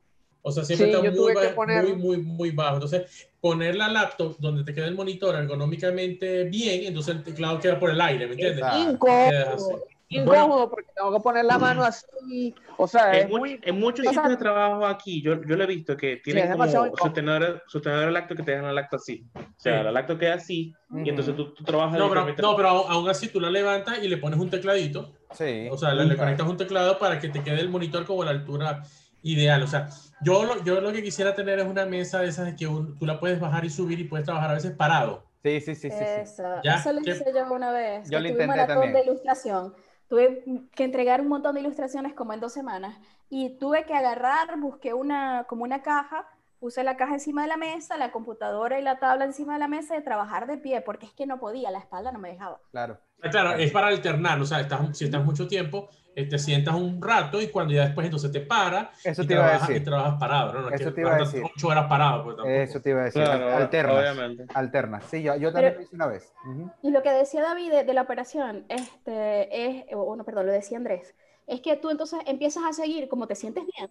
[0.43, 2.75] O sea, siempre Sí, está muy, tuve que ba- poner- muy, muy, muy bajo.
[2.77, 7.79] Entonces, poner la laptop donde te queda el monitor ergonómicamente bien, entonces el teclado queda
[7.79, 8.65] por el aire, ¿me entiendes?
[8.89, 9.85] Incómodo.
[10.13, 12.53] Incómodo porque tengo que poner la mano así.
[12.79, 13.61] O sea, es En, mu- muy.
[13.63, 16.67] en muchos sitios de trabajo aquí, yo, yo lo he visto que tienen es como
[16.97, 17.61] sostenedores
[18.07, 19.25] de lacto que te dejan el lacto así.
[19.37, 19.87] O sea, Sí.
[19.89, 23.09] el lacto queda así y entonces tú, tú trabajas No, pero, no, pero aún aún
[23.09, 25.13] así tú la levantas y le pones un tecladito.
[25.33, 25.69] Sí.
[25.71, 28.27] O sea, le, le conectas un teclado para que te quede el monitor como a
[28.27, 28.83] la altura
[29.23, 29.63] ideal.
[29.63, 29.89] O sea,
[30.23, 32.99] yo lo, yo lo que quisiera tener es una mesa de esas de que un-
[32.99, 35.25] tú la puedes bajar y subir y puedes trabajar a veces parado.
[35.43, 35.97] Sí, sí, sí, sí.
[35.97, 36.05] sí.
[36.05, 38.09] Eso, Ya, eso lo hice yo una vez.
[38.11, 38.93] Yo que lo tuve un intenté maratón también.
[38.95, 39.75] de ilustración.
[40.09, 44.59] Tuve que entregar un montón de ilustraciones como en dos semanas y tuve que agarrar,
[44.59, 46.27] busqué una, como una caja,
[46.59, 49.69] puse la caja encima de la mesa, la computadora y la tabla encima de la
[49.69, 52.61] mesa y trabajar de pie porque es que no podía, la espalda no me dejaba.
[52.73, 52.99] Claro.
[53.23, 54.41] Ah, Claro, es para alternar.
[54.41, 57.85] O sea, estás, si estás mucho tiempo, eh, te sientas un rato y cuando ya
[57.85, 59.83] después entonces te paras Eso y, te iba a trabajas, decir.
[59.83, 60.53] y trabajas parado.
[60.55, 60.61] ¿no?
[60.63, 61.43] No es Eso que te iba a decir.
[61.55, 62.25] ocho horas parado.
[62.25, 62.37] Pues.
[62.69, 63.23] Eso te iba a decir.
[63.23, 63.97] Claro, alternas.
[63.99, 64.47] obviamente.
[64.55, 65.05] Alternas.
[65.05, 66.33] Sí, yo, yo también Pero- lo hice una vez.
[66.47, 66.71] Ujú.
[66.83, 70.53] Y lo que decía David de, de la operación, este, es, o no, perdón, lo
[70.53, 71.15] decía Andrés,
[71.47, 73.91] es que tú entonces empiezas a seguir como te sientes bien,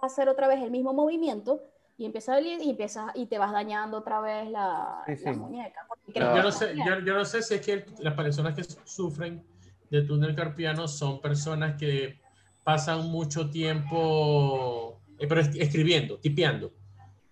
[0.00, 1.62] a hacer otra vez el mismo movimiento
[1.96, 5.24] y empiezas a doler y empiezas y te vas dañando otra vez la, Sí, sí.
[5.24, 5.86] la muñeca.
[5.88, 8.64] porque Yo, no sé, yo, yo no sé si es que el- las personas que
[8.84, 9.44] sufren
[9.90, 12.18] de túnel carpiano son personas que
[12.64, 16.72] pasan mucho tiempo, eh, pero es- escribiendo, tipeando,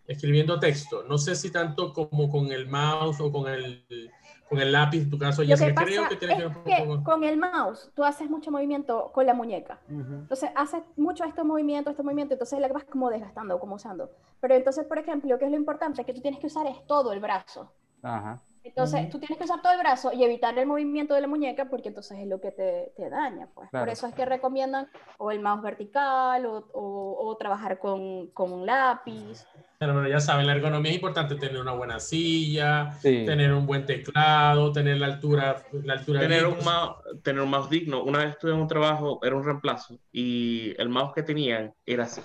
[0.07, 1.05] escribiendo texto.
[1.05, 4.10] No sé si tanto como con el mouse o con el,
[4.51, 6.57] con el lápiz, en tu caso, Lo Jessica, que pasa creo que tiene que es
[6.79, 7.23] que poco con...
[7.23, 9.79] el mouse tú haces mucho movimiento con la muñeca.
[9.89, 10.15] Ujú.
[10.15, 14.11] Entonces haces mucho estos movimientos, estos movimientos, entonces la vas como desgastando, como usando.
[14.41, 16.05] Pero entonces, por ejemplo, que es lo importante?
[16.05, 17.73] Que tú tienes que usar es todo el brazo.
[18.03, 18.41] Ajá.
[18.63, 21.71] Entonces, tú tienes que usar todo el brazo y evitar el movimiento de la muñeca
[21.71, 23.49] porque entonces es lo que te, te daña.
[23.55, 23.71] Pues.
[23.71, 23.87] Claro.
[23.87, 28.53] Por eso es que recomiendan o el mouse vertical o, o- o trabajar con, con
[28.53, 29.47] un lápiz.
[29.79, 33.25] Pero, pero ya saben, la ergonomía es importante, tener una buena silla, Sí.
[33.25, 37.71] tener un buen teclado, tener la altura, la altura Tener un, mouse, tener un mouse
[37.71, 38.03] digno.
[38.05, 42.05] Una vez estuve en un trabajo, era un reemplazo, y el mouse que tenían era
[42.05, 42.21] así.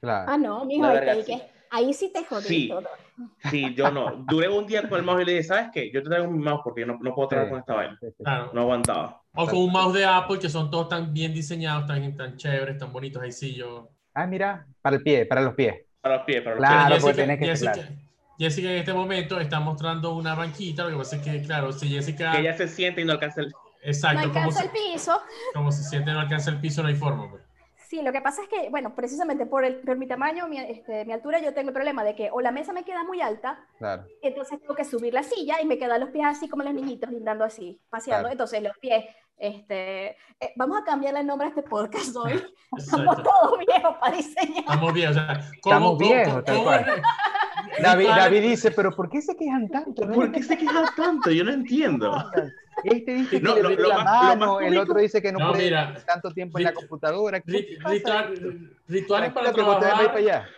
[0.00, 0.30] Claro.
[0.30, 0.84] Ah, no, mijo,
[1.70, 2.48] ahí sí te jodiste.
[2.48, 2.68] Sí.
[2.68, 2.82] todo.
[3.50, 4.24] Sí, yo no.
[4.28, 5.90] Duré un día con el mouse y le dije, ¿sabes qué?
[5.92, 7.50] Yo te traigo mi mouse porque yo no, no puedo trabajar Sí.
[7.52, 7.96] con esta vaina.
[8.00, 8.24] Sí, sí.
[8.24, 8.50] Claro.
[8.52, 9.22] No aguantaba.
[9.34, 12.78] O con un mouse de Apple que son todos tan bien diseñados, tan, tan chéveres,
[12.78, 13.22] tan bonitos.
[13.22, 13.88] Ahí sí yo.
[14.14, 15.74] Ah, mira, para el pie, para los pies.
[16.00, 17.92] Para los pies, para los Claro, Pero porque tenés que Jessica, teclar.
[18.38, 20.84] Jessica en este momento está mostrando una banquita.
[20.84, 22.32] Lo que pasa es que, claro, si Jessica.
[22.32, 22.34] pies.
[22.34, 23.50] Que ella se siente y no alcanza el...
[23.50, 23.58] No
[23.90, 25.20] Exacto, como alcanza se, el piso.
[25.52, 27.28] como se siente no alcanza el piso, no hay forma.
[27.30, 27.42] pues.
[27.94, 31.04] Sí, lo que pasa es que, bueno, precisamente por, el, por mi tamaño, mi, este,
[31.04, 33.64] mi altura, yo tengo el problema de que o la mesa me queda muy alta,
[33.78, 34.04] Claro.
[34.20, 37.08] entonces tengo que subir la silla y me quedan los pies así como los niñitos,
[37.10, 38.22] lindando así, paseando.
[38.24, 38.32] Claro.
[38.32, 39.04] Entonces los pies,
[39.36, 42.42] este, eh, vamos a cambiarle el nombre a este podcast hoy.
[42.76, 44.58] Estamos todos viejos para diseñar.
[44.60, 47.02] Estamos bien, o sea, Estamos ¿cómo- viejos, cómo- tal cómo- cual.
[47.82, 50.04] David, David dice, pero ¿por qué se quejan tanto?
[50.06, 51.30] No ¿Por qué se queja tanto?
[51.30, 52.12] Yo no entiendo.
[52.82, 55.22] Este dice que No, le lo- lo la más- lo más mano, el otro dice
[55.22, 57.40] que no, No, puede mira, tanto tiempo en la computadora.
[58.88, 60.16] Rituales para van para trabajar.
[60.16, 60.48] allá.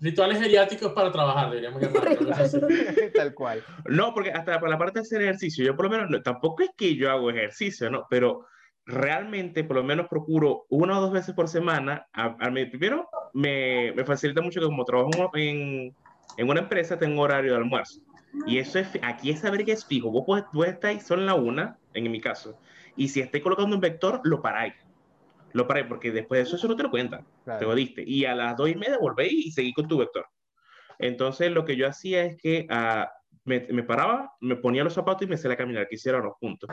[0.00, 2.30] Rituales geriátricos para trabajar, deberíamos llamarlo.
[3.14, 3.62] Tal cual.
[3.86, 6.62] No, porque hasta por la parte de hacer ejercicio, yo por lo menos, no- tampoco
[6.62, 8.06] es que yo hago ejercicio, ¿no?
[8.10, 8.46] Pero
[8.84, 12.06] realmente por lo menos procuro una o dos veces por semana.
[12.12, 15.94] A, a mí, primero, me, me facilita mucho que como trabajo en,
[16.36, 18.00] en una empresa, tengo horario de almuerzo.
[18.46, 20.10] Y eso es, aquí es saber que es fijo.
[20.10, 22.58] Vos puedes, estar ahí, son la una, en mi caso.
[22.94, 24.74] Y si estoy colocando un vector, lo paráis.
[25.56, 27.24] Lo paráis, porque después de eso, eso no te lo cuentan.
[27.24, 27.66] Te Claro.
[27.68, 28.04] jodiste.
[28.06, 30.26] Y a las dos y media volvéis y seguí con tu vector.
[30.98, 33.10] Entonces, lo que yo hacía es que ah,
[33.44, 36.68] me, me paraba, me ponía los zapatos y me salía a caminar, que hiciéramos juntos.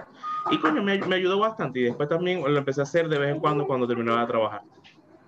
[0.51, 1.79] Y coño, me, me ayudó bastante.
[1.79, 4.61] Y después también lo empecé a hacer de vez en cuando cuando terminaba de trabajar.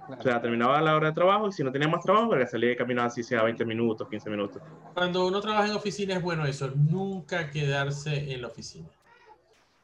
[0.08, 2.72] O sea, terminaba la hora de trabajo y si no tenía más trabajo, pues salía
[2.72, 4.62] y caminaba así sea 20 minutos, 15 minutos.
[4.94, 8.88] Cuando uno trabaja en oficina es bueno eso, nunca quedarse en la oficina.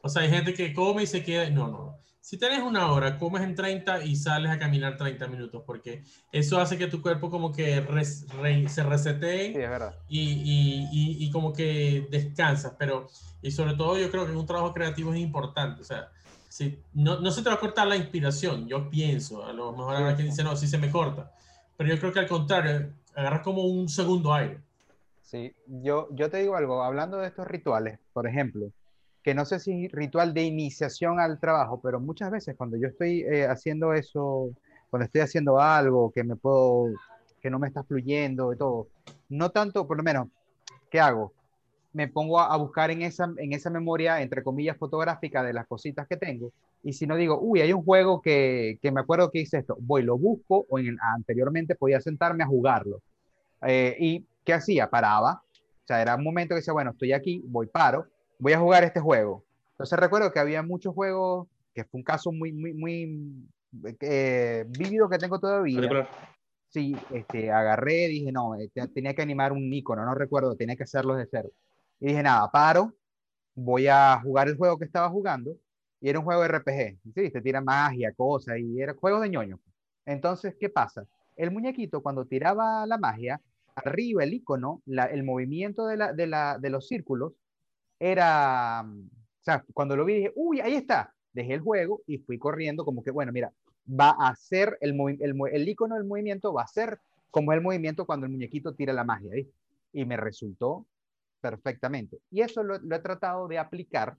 [0.01, 1.49] O sea, hay gente que come y se queda.
[1.49, 1.97] No, no.
[2.21, 6.59] Si tienes una hora, comes en 30 y sales a caminar 30 minutos, porque eso
[6.59, 9.59] hace que tu cuerpo como que res- re- se resetee Sí,
[10.07, 13.07] y, y- y- y como que descansas, pero,
[13.41, 16.09] y sobre todo yo creo que un trabajo creativo es importante, o sea,
[16.47, 19.95] si, no, no se te va a cortar la inspiración, yo pienso, a lo mejor
[19.95, 21.31] habrá quien dice, no, sí se me corta,
[21.75, 24.61] pero yo creo que al contrario, agarras como un segundo aire.
[25.21, 28.71] Sí, yo, yo te digo algo, hablando de estos rituales, por ejemplo,
[29.23, 33.21] que no sé si ritual de iniciación al trabajo, pero muchas veces cuando yo estoy
[33.21, 34.49] eh, haciendo eso,
[34.89, 36.87] cuando estoy haciendo algo que me puedo,
[37.41, 38.87] que no me está fluyendo y todo,
[39.29, 40.27] no tanto, por lo menos,
[40.89, 41.33] ¿qué hago?
[41.93, 45.67] Me pongo a, a buscar en esa, en esa memoria, entre comillas, fotográfica de las
[45.67, 46.51] cositas que tengo,
[46.83, 49.77] y si no digo, uy, hay un juego que, que me acuerdo que hice esto,
[49.79, 53.01] voy, lo busco, o en, anteriormente podía sentarme a jugarlo.
[53.61, 54.89] Eh, ¿Y qué hacía?
[54.89, 55.43] Paraba.
[55.53, 58.07] O sea, era un momento que decía, bueno, estoy aquí, voy, paro,
[58.41, 59.43] voy a jugar este juego.
[59.73, 63.47] Entonces recuerdo que había muchos juegos, que fue un caso muy, muy, muy
[64.01, 65.75] eh, vívido que tengo todavía.
[65.77, 66.09] Particular.
[66.69, 70.75] Sí, este, agarré, dije, no, eh, te- tenía que animar un icono, no recuerdo, tenía
[70.75, 71.49] que hacerlo de cero.
[71.99, 72.93] Y dije, nada, paro,
[73.53, 75.51] voy a jugar el juego que estaba jugando,
[75.99, 79.29] y era un juego de RPG, sí, te tira magia, cosas, y era juego de
[79.29, 79.59] ñoño.
[80.05, 81.05] Entonces, ¿qué pasa?
[81.35, 83.39] El muñequito, cuando tiraba la magia,
[83.75, 87.33] arriba el icono, la- el movimiento de, la, de, la, de los círculos,
[88.01, 92.39] era, o sea, cuando lo vi dije, uy, ahí está, dejé el juego y fui
[92.39, 93.53] corriendo como que, bueno, mira,
[93.87, 98.05] va a ser el, el, el icono del movimiento, va a ser como el movimiento
[98.05, 99.53] cuando el muñequito tira la magia, ¿viste?
[99.93, 100.87] Y me resultó
[101.41, 102.19] perfectamente.
[102.31, 104.17] Y eso lo, he tratado de aplicar,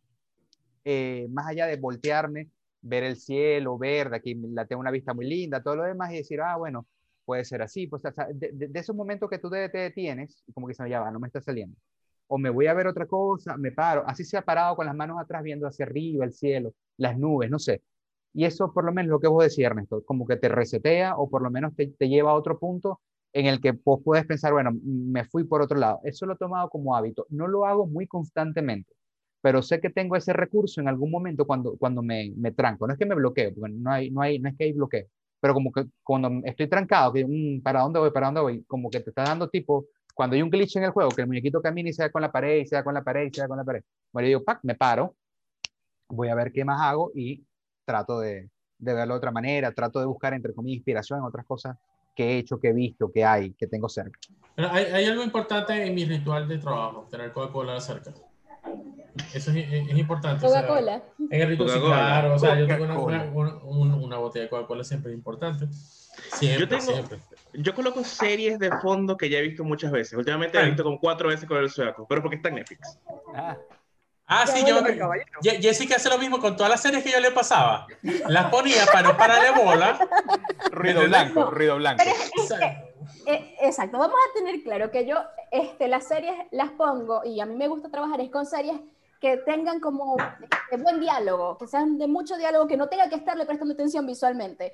[0.85, 2.51] eh, más allá de voltearme,
[2.83, 6.13] ver el cielo, ver, de aquí la tengo una vista muy linda, todo lo demás,
[6.13, 6.87] y decir, ah, bueno,
[7.25, 10.45] puede ser así, pues, o sea, de, de- de esos momentos que tú te, detienes,
[10.55, 11.77] como que se me va, no me está saliendo.
[12.33, 14.95] O me voy a ver otra cosa, me paro, así se ha parado con las
[14.97, 17.83] manos atrás viendo hacia arriba, el cielo, las nubes, no sé.
[18.35, 21.29] Y eso por lo menos lo que vos decís, Ernesto, como que te resetea o
[21.29, 23.01] por lo menos te, te lleva a otro punto
[23.33, 26.01] en el que vos puedes pensar, bueno, me fui por otro lado.
[26.05, 27.27] Eso lo he tomado como hábito.
[27.31, 28.95] No lo hago muy constantemente,
[29.41, 32.87] pero sé que tengo ese recurso en algún momento cuando, cuando me, me tranco.
[32.87, 35.07] No es que me bloqueo, porque no, hay, no, hay, no es que hay bloqueo,
[35.41, 38.11] pero como que cuando estoy trancado, que mm, ¿para dónde voy?
[38.11, 38.65] ¿Para dónde voy?
[38.65, 41.27] Como que te está dando tipo, cuando hay un glitch en el juego, que el
[41.29, 43.35] muñequito camina y se da con la pared, y se da con la pared, y
[43.35, 43.83] se da con la pared.
[44.13, 45.15] Bueno, yo digo, pac, me paro,
[46.09, 47.43] voy a ver qué más hago y
[47.85, 48.49] trato de,
[48.79, 51.77] de verlo de otra manera, trato de buscar, entre comillas, inspiración en otras cosas
[52.15, 54.19] que he hecho, que he visto, que hay, que tengo cerca.
[54.55, 58.13] Pero hay, hay algo importante en mi ritual de trabajo, tener Coca-Cola cerca.
[59.35, 60.45] Eso es, es- es importante.
[60.45, 61.03] o sea, Coca-Cola.
[61.31, 61.97] en el ritual, sí, Coca-Cola.
[61.97, 62.35] claro.
[62.35, 63.31] O sea, yo tengo una, Coca-Cola.
[63.33, 65.67] una, una- una botella de Coca-Cola siempre es importante.
[66.35, 67.19] Siempre, Yo tengo- siempre.
[67.55, 70.15] Yo coloco series de fondo que ya he visto muchas veces.
[70.15, 72.99] Últimamente he visto como cuatro veces con el sueco, pero porque está en Netflix.
[73.35, 73.57] Ah,
[74.27, 74.81] Ah, sí, yo.
[75.43, 77.87] Ye- Jessica hace lo mismo con todas las series que yo le pasaba.
[78.29, 79.99] Las ponía para no pararle bola.
[80.71, 82.03] ruido blanco, ruido blanco.
[82.39, 82.85] O sea,
[83.27, 85.17] Eh, exacto, vamos a tener claro que yo
[85.51, 88.81] este, las series las pongo y a mí me gusta trabajar es con series
[89.21, 93.17] que tengan como este, buen diálogo, que sean de mucho diálogo, que no tenga que
[93.17, 94.73] estarle prestando atención visualmente.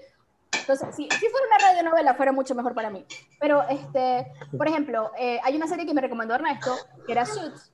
[0.69, 3.07] Entonces, si, si fuera una radionovela, fuera mucho mejor para mí.
[3.41, 6.75] Pero, este, por ejemplo, eh, hay una serie que me recomendó Ernesto,
[7.07, 7.73] que era Suits,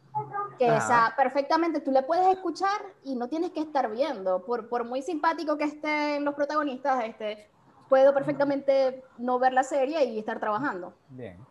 [0.61, 0.77] que Ajá.
[0.77, 4.45] esa perfectamente tú le puedes escuchar y no tienes que estar viendo.
[4.45, 7.51] Por, por muy simpático que estén los protagonistas, este,
[7.89, 10.95] puedo perfectamente no ver la serie y estar trabajando.
[11.09, 11.45] Bien.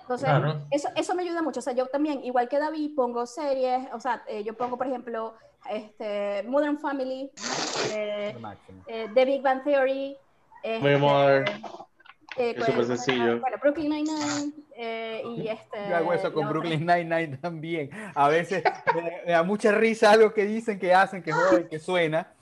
[0.00, 0.62] Entonces, Claro.
[0.70, 1.60] eso, eso me ayuda mucho.
[1.60, 4.86] O sea, yo también, igual que David, pongo series, o sea, eh, yo pongo, por
[4.86, 5.34] ejemplo,
[5.68, 7.30] este, Modern Family,
[7.92, 8.34] eh,
[8.86, 10.16] eh, The Big Bang Theory.
[10.62, 11.48] Este, My Mother.
[12.36, 13.40] eh, Es pues, súper sencillo.
[13.40, 15.88] Bueno, Brooklyn Nine-Nine eh, y este...
[15.88, 17.90] Yo hago eso con Brooklyn Nine-Nine también.
[18.14, 18.62] A veces
[18.94, 22.32] me, me da mucha risa algo que dicen, que hacen, que joden, que suena,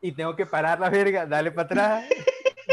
[0.00, 2.04] y tengo que parar la verga, darle para atrás,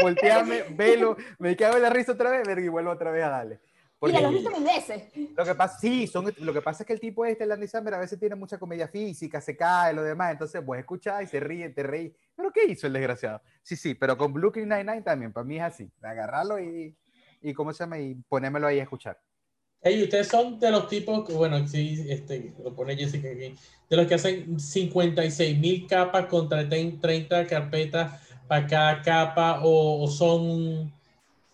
[0.00, 3.28] voltearme, velo, me cago en la risa otra vez, verga, y vuelvo otra vez a
[3.30, 3.60] darle.
[4.00, 5.02] Mira, Porque lo he visto mil veces.
[5.36, 7.66] lo que pasa, sí, son, lo que pasa es que el tipo este, el Andy
[7.66, 11.26] Samberg, a veces tiene mucha comedia física, se cae, lo demás, entonces vos escuchás y
[11.26, 12.14] se ríe, te reí.
[12.36, 13.42] ¿Pero qué hizo el desgraciado?
[13.62, 16.96] Sí, sí, pero con Brooklyn Nine-Nine también, para mí es así, agarrarlo y,
[17.40, 17.98] y ¿cómo se llama?
[17.98, 19.20] Y ponérmelo ahí a escuchar.
[19.80, 23.54] Ey, ustedes son de los tipos que, bueno, sí, este, lo pone Jessica aquí,
[23.90, 30.08] de los que hacen 56 mil capas contra 30 carpetas para cada capa, o, o
[30.08, 30.92] son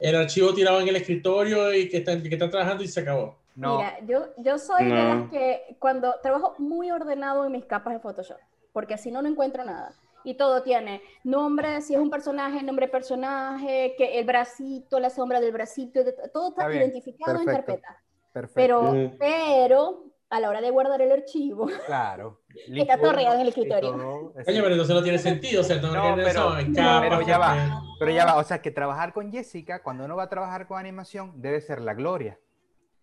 [0.09, 3.37] el archivo tirado en el escritorio y que están, que están trabajando y se acabó.
[3.57, 5.15] No, Mira, yo, yo soy de No.
[5.15, 8.37] las que cuando trabajo muy ordenado en mis capas de Photoshop,
[8.73, 9.95] porque si no, no encuentro nada.
[10.25, 15.11] Y todo tiene nombre, si es un personaje, nombre de personaje, que el bracito, la
[15.11, 17.67] sombra del bracito, de- todo está, Está identificado en perfecto.
[17.73, 18.03] carpeta.
[18.33, 18.55] perfecto.
[18.55, 19.17] Pero, Mm.
[19.19, 22.41] pero, a la hora de guardar el archivo, Claro.
[22.75, 23.93] Está todo regado en el escritorio.
[23.93, 27.21] todo, Oye, pero entonces no tiene sentido, o sea, No, organizado pero- en no, pero
[27.23, 27.49] ya va.
[27.55, 30.67] porque- Pero ya va, o sea, que trabajar con Jessica, cuando uno va a trabajar
[30.67, 32.39] con animación, debe ser la gloria.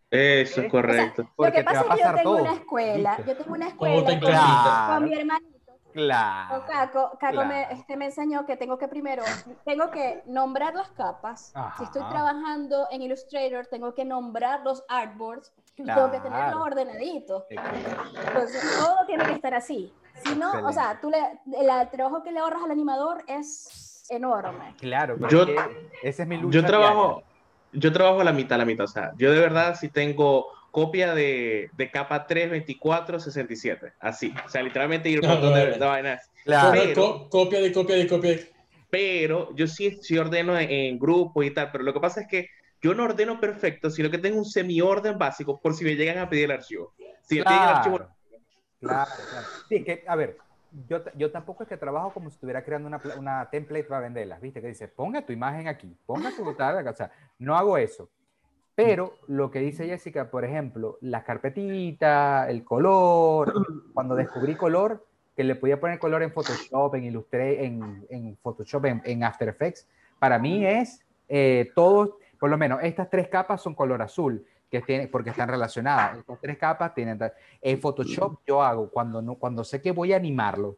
[0.09, 1.21] Eso es correcto.
[1.23, 2.41] lo Porque que te va pasa es que yo tengo todo.
[2.43, 4.93] una escuela, yo tengo una escuela con, Claro.
[4.95, 5.51] con mi hermanito.
[5.93, 6.65] Claro.
[6.67, 7.75] Caco, Caco me, claro.
[7.75, 9.23] este, me enseñó que tengo que primero,
[9.65, 11.53] tengo que nombrar las capas.
[11.77, 12.11] Si estoy Ajá.
[12.11, 16.63] trabajando en Illustrator, tengo que nombrar los artboards y tengo que tenerlos Claro.
[16.63, 17.43] ordenaditos.
[17.49, 17.89] Excelente.
[18.27, 19.93] Entonces, todo tiene que estar así.
[20.23, 20.73] Si no, o Excelente.
[20.73, 21.17] sea, tú le,
[21.59, 24.75] el, trabajo que le ahorras al animador es enorme.
[24.79, 25.45] Claro, Yo-
[26.03, 26.59] esa es mi lucha.
[26.59, 27.23] Yo trabajo,
[27.73, 28.85] yo trabajo la mitad, la mitad.
[28.85, 33.93] O sea, yo de verdad sí tengo copia de, de capa 3, 24, 67.
[33.99, 34.33] Así.
[34.45, 36.29] O sea, literalmente ir un No, montón de, de vainas.
[36.45, 36.71] Claro.
[36.71, 38.37] Pero Pero- co- copia de copia de copia.
[38.89, 41.71] Pero yo sí, sí ordeno en, en grupos y tal.
[41.71, 42.47] Pero lo que pasa es que
[42.81, 46.29] yo no ordeno perfecto, sino que tengo un semi-orden básico por si me llegan a
[46.29, 46.93] pedir el archivo.
[47.21, 49.47] Si me piden el archivo, Claro, claro, claro.
[49.69, 50.37] Sí, que, a ver,
[50.87, 54.41] yo, yo tampoco es que trabajo como si estuviera creando una, una template para venderlas,
[54.41, 54.59] ¿viste?
[54.59, 58.09] Que dice, ponga tu imagen aquí, ponga tu tal, o sea, no hago eso.
[58.73, 63.53] Pero lo que dice Jessica, por ejemplo, las carpetitas, el color,
[63.93, 65.05] cuando descubrí color,
[65.35, 69.49] que le podía poner color en Photoshop, en Illustrator, en, en Photoshop, en, en After
[69.49, 69.87] Effects,
[70.19, 74.81] para mí es eh, todo, por lo menos estas tres capas son color azul, que
[74.81, 76.17] tiene, porque están relacionadas.
[76.17, 77.19] Estas tres capas tienen...
[77.61, 80.75] En Photoshop yo hago, cuando, no, cuando sé que voy a animarlo,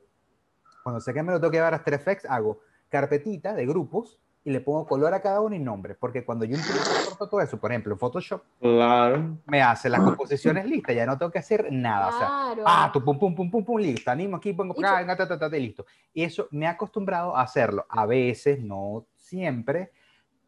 [0.83, 2.59] cuando sé que me lo tengo que llevar a After Effects, hago
[2.89, 6.57] carpetita de grupos y le pongo color a cada uno y nombre, porque cuando yo
[6.57, 9.37] importo todo eso, por ejemplo, en Photoshop, Claro.
[9.45, 12.07] me hace las composiciones listas, ya no tengo que hacer nada.
[12.09, 12.63] O sea, Claro.
[12.67, 15.39] ah, tu pum, pum, pum, pum, pum, listo, animo aquí, pongo acá, venga, ta, ta,
[15.39, 15.85] ta, listo.
[16.13, 17.85] Y eso me ha acostumbrado a hacerlo.
[17.87, 19.93] A veces, no siempre,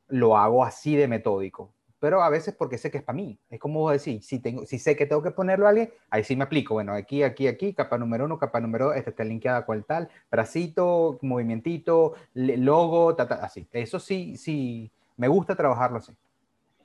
[0.08, 3.38] lo hago así de metódico, pero a veces porque sé que es para mí.
[3.50, 6.36] Es como decir, si, tengo, si sé que tengo que ponerlo a alguien, ahí sí
[6.36, 6.76] me aplico.
[6.76, 9.86] Bueno, aquí, aquí, aquí, capa número uno, capa número dos, esta está linkeada con el
[9.86, 13.68] tal, bracito, movimientito, logo, ta, ta, así.
[13.72, 16.14] Eso sí, sí, me gusta trabajarlo así.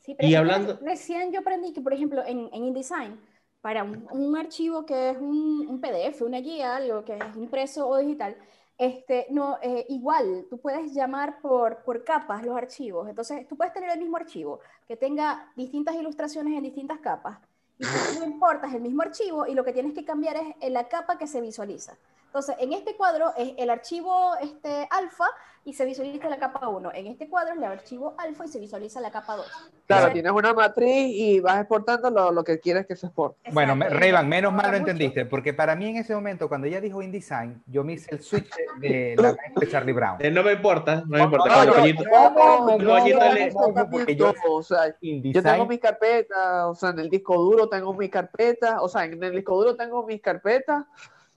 [0.00, 3.20] Sí, pero Y hablando- Recién yo aprendí que, por ejemplo, en, en InDesign,
[3.60, 7.86] para un, un archivo que es un, un PDF, una guía, algo que es impreso
[7.86, 8.34] o digital,
[8.80, 13.06] este, no, eh, igual, tú puedes llamar por, por capas los archivos.
[13.10, 17.38] Entonces, tú puedes tener el mismo archivo que tenga distintas ilustraciones en distintas capas.
[17.78, 20.72] Y tú no importas el mismo archivo y lo que tienes que cambiar es en
[20.72, 21.98] la capa que se visualiza.
[22.30, 25.24] Entonces, en este cuadro es el archivo este, alfa
[25.64, 26.92] y se visualiza la capa 1.
[26.94, 29.46] En este cuadro es el archivo alfa y se visualiza la capa 2.
[29.46, 33.50] Claro, Entonces, tienes una matriz y vas exportando lo, lo que quieres que se exporte.
[33.50, 37.02] Bueno, y menos mal lo entendiste, porque para mí en ese momento, cuando ella dijo
[37.02, 40.18] InDesign, yo me hice el switch de la maestra Charlie Brown.
[40.20, 41.48] Eh, no me importa, no me importa.
[41.48, 44.96] no, Cuando no, Coñito- no, no, Coñito no, le- no, no, porque yo- o sea,
[45.02, 49.04] yo tengo mis carpetas, o sea, en el disco duro tengo mis carpetas, o sea,
[49.04, 50.84] en el disco duro tengo mis carpetas,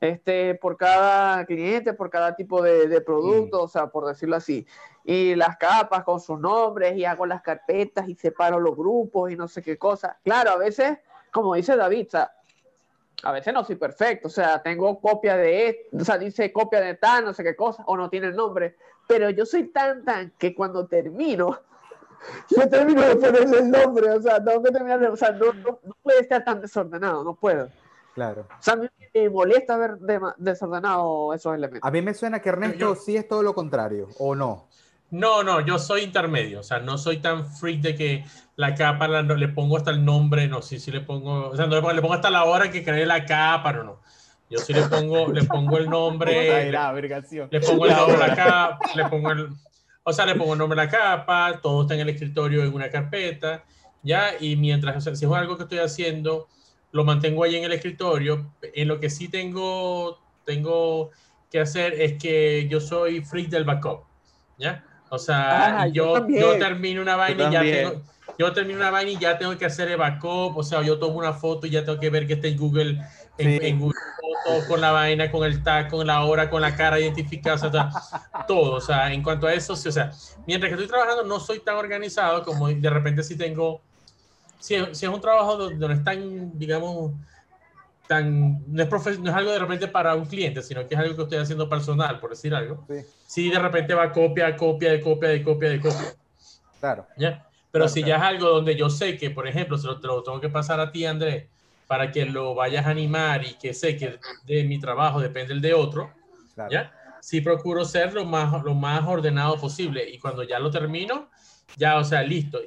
[0.04, 4.68] este, por cada cliente, por cada tipo de, de producto, o sea, por decirlo así.
[5.06, 9.38] Y las capas con sus nombres, y hago las carpetas, y separo los grupos, y
[9.38, 10.20] no sé qué cosa.
[10.24, 10.98] Claro, a veces,
[11.32, 12.32] como dice David, o sea,
[13.24, 16.82] a veces no soy perfecto, o sea, tengo copia de esto, o sea, dice copia
[16.82, 18.76] de tal, no sé qué cosa, o no tiene el nombre,
[19.08, 21.62] pero yo soy tan tan que cuando termino,
[22.50, 25.80] yo termino de ponerle el nombre, o sea, tengo que terminar, o sea, no, no,
[25.82, 27.70] no puede estar tan desordenado, no puedo.
[28.14, 28.48] Claro.
[28.50, 31.88] O sea, a mí me molesta ver dema- desordenado esos elementos.
[31.88, 34.68] A mí me suena que Ernesto Yo- sí es todo lo contrario, ¿o no?
[35.12, 39.08] No, no, yo soy intermedio, o sea, no soy tan freak de que la capa
[39.08, 41.76] la- no- le pongo hasta el nombre, no, sí, sí le pongo, o sea, no
[41.76, 44.00] le pongo, le pongo hasta la hora que creé la capa, no, no.
[44.50, 46.32] Yo sí le pongo, le pongo el nombre,
[46.72, 47.48] le, vergación.
[47.52, 49.50] le pongo el nombre a la capa, le pongo el,
[50.04, 52.74] o sea, le pongo el nombre a la capa, todo está en el escritorio en
[52.74, 53.64] una carpeta,
[54.02, 56.48] ya, y mientras, o sea, si es algo que estoy haciendo,
[56.94, 58.54] lo mantengo ahí en el escritorio.
[58.62, 61.10] En lo que sí tengo, tengo
[61.52, 64.04] que hacer es que yo soy freak del backup,
[64.58, 64.86] ¿ya?
[65.10, 68.02] O sea, Ah, yo yo, yo termino una vaina y ya tengo,
[68.40, 71.18] yo termino una vaina y ya tengo que hacer el backup, o sea, yo tomo
[71.20, 73.00] una foto y ya tengo que ver que está en Google,
[73.38, 73.66] en, Sí.
[73.68, 74.00] en Google
[74.46, 77.72] Fotos, con la vaina, con el tag, con la hora, con la cara identificada, o
[77.72, 77.90] sea,
[78.48, 80.12] todo, o sea, en cuanto a eso, sí, o sea,
[80.48, 83.82] mientras que estoy trabajando no soy tan organizado como de repente si tengo,
[84.64, 87.12] si, es- si es un trabajo donde no es tan, digamos,
[88.08, 91.00] tan, no es, profe- no es algo de repente para un cliente, sino que es
[91.00, 92.86] algo que estoy haciendo personal, por decir algo.
[92.88, 92.96] Sí.
[93.28, 96.14] Si de repente va copia, copia, de copia, de copia, de copia.
[96.80, 97.06] Claro.
[97.18, 97.46] ¿ya?
[97.72, 98.10] Pero Claro, si claro.
[98.22, 100.50] ya es algo donde yo sé que, por ejemplo, se lo, te lo tengo que
[100.50, 101.48] pasar a ti, Andrés,
[101.88, 105.60] para que lo vayas a animar y que sé que de mi trabajo depende el
[105.62, 106.12] de otro,
[106.56, 106.72] claro.
[106.72, 106.94] ¿ya?
[107.22, 111.30] Sí procuro ser lo más, lo más ordenado posible y cuando ya lo termino,
[111.78, 112.60] ya, o sea, listo.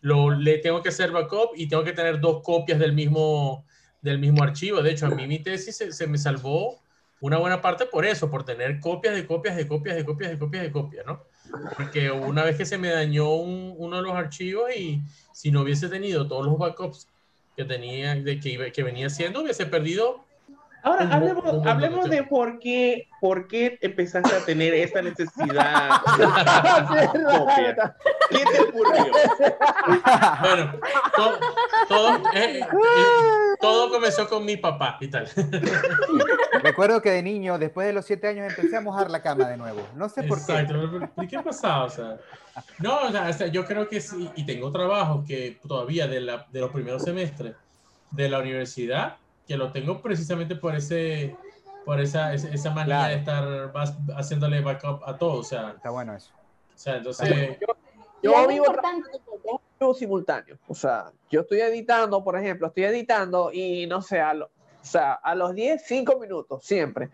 [0.00, 3.64] Lo, le tengo que hacer backup y tengo que tener dos copias del mismo,
[4.00, 4.80] del mismo archivo.
[4.82, 6.78] De hecho, a mí mi tesis se, se me salvó
[7.20, 10.38] una buena parte por eso, por tener copias de copias de copias de copias de
[10.38, 11.24] copias de copias, ¿no?
[11.76, 15.00] Porque una vez que se me dañó un- uno de los archivos y
[15.32, 17.08] si no hubiese tenido todos los backups
[17.56, 20.24] que tenía, de que, que venía haciendo, hubiese perdido
[20.82, 25.90] Ahora, Un hablemos, hablemos de por qué, por qué empezaste a tener esta necesidad.
[28.30, 29.04] ¿Qué te ocurrió?
[30.40, 30.72] Bueno,
[31.16, 31.38] to-
[31.88, 32.60] todo, eh,
[33.60, 35.28] todo comenzó con mi papá y tal.
[36.62, 39.56] Recuerdo que de niño, después de los siete años, empecé a mojar la cama de
[39.56, 39.80] nuevo.
[39.94, 40.52] No sé por qué.
[40.52, 40.90] Exacto.
[41.14, 41.84] pero ¿Y qué pasaba?
[41.84, 42.16] O sea,
[42.78, 46.60] no, o sea, yo creo que sí, y tengo trabajo que todavía de, la, de
[46.60, 47.54] los primeros semestres
[48.10, 49.16] de la universidad,
[49.48, 51.34] que lo tengo precisamente por ese
[51.84, 53.08] por esa, esa, manía Claro.
[53.08, 56.30] de estar vas- haciéndole backup a todo, o sea, Está bueno eso.
[56.34, 57.58] o sea entonces,
[58.22, 58.64] Yo algo vivo
[59.78, 60.58] con simultáneos.
[60.68, 64.84] O sea, yo estoy editando, por ejemplo, estoy editando y no sé, a, lo- o
[64.84, 67.08] sea, a los 10, 5 minutos, siempre.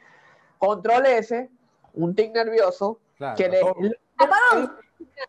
[0.59, 1.49] control S,
[1.93, 3.61] un tic nervioso, Claro, que le-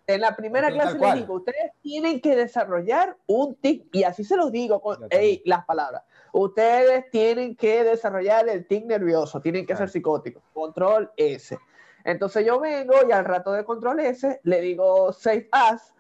[0.08, 1.12] en la primera clase cual.
[1.20, 5.41] les digo, ustedes tienen que desarrollar un tic, y así se los digo con ey,
[5.45, 6.01] las palabras.
[6.38, 9.86] Ustedes tienen que desarrollar el tic nervioso, tienen que Claro.
[9.86, 10.44] ser psicóticos.
[10.54, 11.58] Control S.
[12.04, 15.94] Entonces yo vengo y al rato de control S le digo save as,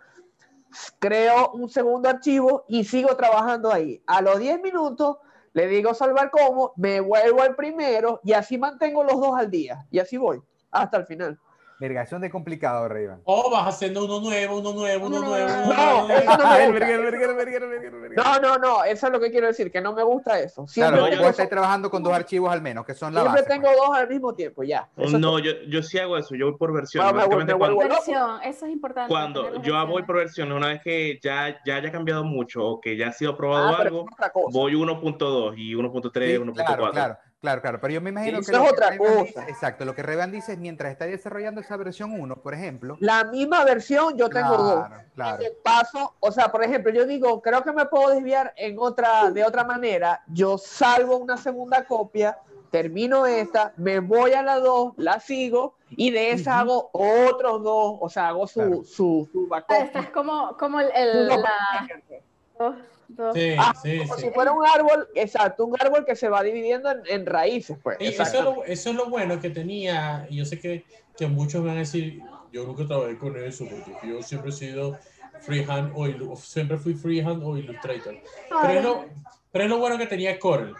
[0.99, 4.03] creo un segundo archivo y sigo trabajando ahí.
[4.07, 5.19] A los 10 minutos
[5.53, 9.85] le digo salvar como, me vuelvo al primero y así mantengo los dos al día.
[9.89, 11.39] Y así voy hasta el final.
[11.79, 13.21] Vergación de complicado, Rayban.
[13.25, 15.47] O vas haciendo uno nuevo, uno nuevo, uno nuevo.
[15.49, 18.13] No, eso no me gusta.
[18.15, 20.65] No, no, no, eso es lo que quiero decir, que no me gusta eso.
[20.67, 23.53] Siempre, Claro, yo- estáis trabajando con dos archivos al menos, que son la siempre base.
[23.53, 23.77] tengo pues.
[23.77, 24.87] dos al mismo tiempo, ya.
[24.95, 27.09] Eso No, yo, yo sí hago eso, yo voy por versiones.
[27.09, 29.09] Ah, me vuelvo- Básicamente me cuando, vuelvo- Versión, eso es importante.
[29.09, 32.95] cuando yo voy por versiones, una vez que ya, ya haya cambiado mucho o que
[32.95, 34.05] ya ha sido aprobado Ah, algo,
[34.51, 36.53] voy 1.2 y 1.3, Sí, 1.4.
[36.65, 37.79] claro, claro, claro, claro.
[37.79, 38.57] Pero yo me imagino Eso que.
[38.57, 39.23] es otra cosa.
[39.23, 42.97] dice- exacto, lo que Revan dice es mientras está desarrollando esa versión 1, por ejemplo.
[42.99, 44.85] La misma versión yo tengo dos.
[44.87, 45.41] Claro, claro.
[45.43, 49.31] Ese paso, o sea, por ejemplo, yo digo, creo que me puedo desviar en otra,
[49.31, 50.21] de otra manera.
[50.27, 52.37] Yo salvo una segunda copia,
[52.71, 57.97] termino esta, me voy a la 2, la sigo y de esa hago otros dos,
[58.01, 58.83] o sea, hago su, Claro.
[58.83, 59.77] su, su Ah, backup.
[59.77, 62.77] Estás como, como el, el- No, la,
[63.07, 63.33] dos.
[63.35, 64.21] Sí, Ah, sí, como sí.
[64.23, 67.97] si fuera un árbol, exacto, un árbol que se va dividiendo en, en raíces, pues.
[67.99, 70.85] Y eso, es lo, eso es lo bueno que tenía, y yo sé que,
[71.17, 74.53] que muchos me van a decir, yo nunca trabajé con eso, porque yo siempre he
[74.53, 74.97] sido
[75.41, 78.15] freehand o siempre fui freehand o Illustrator.
[78.61, 79.05] Pero es, lo,
[79.51, 80.73] pero es lo bueno que tenía Corel,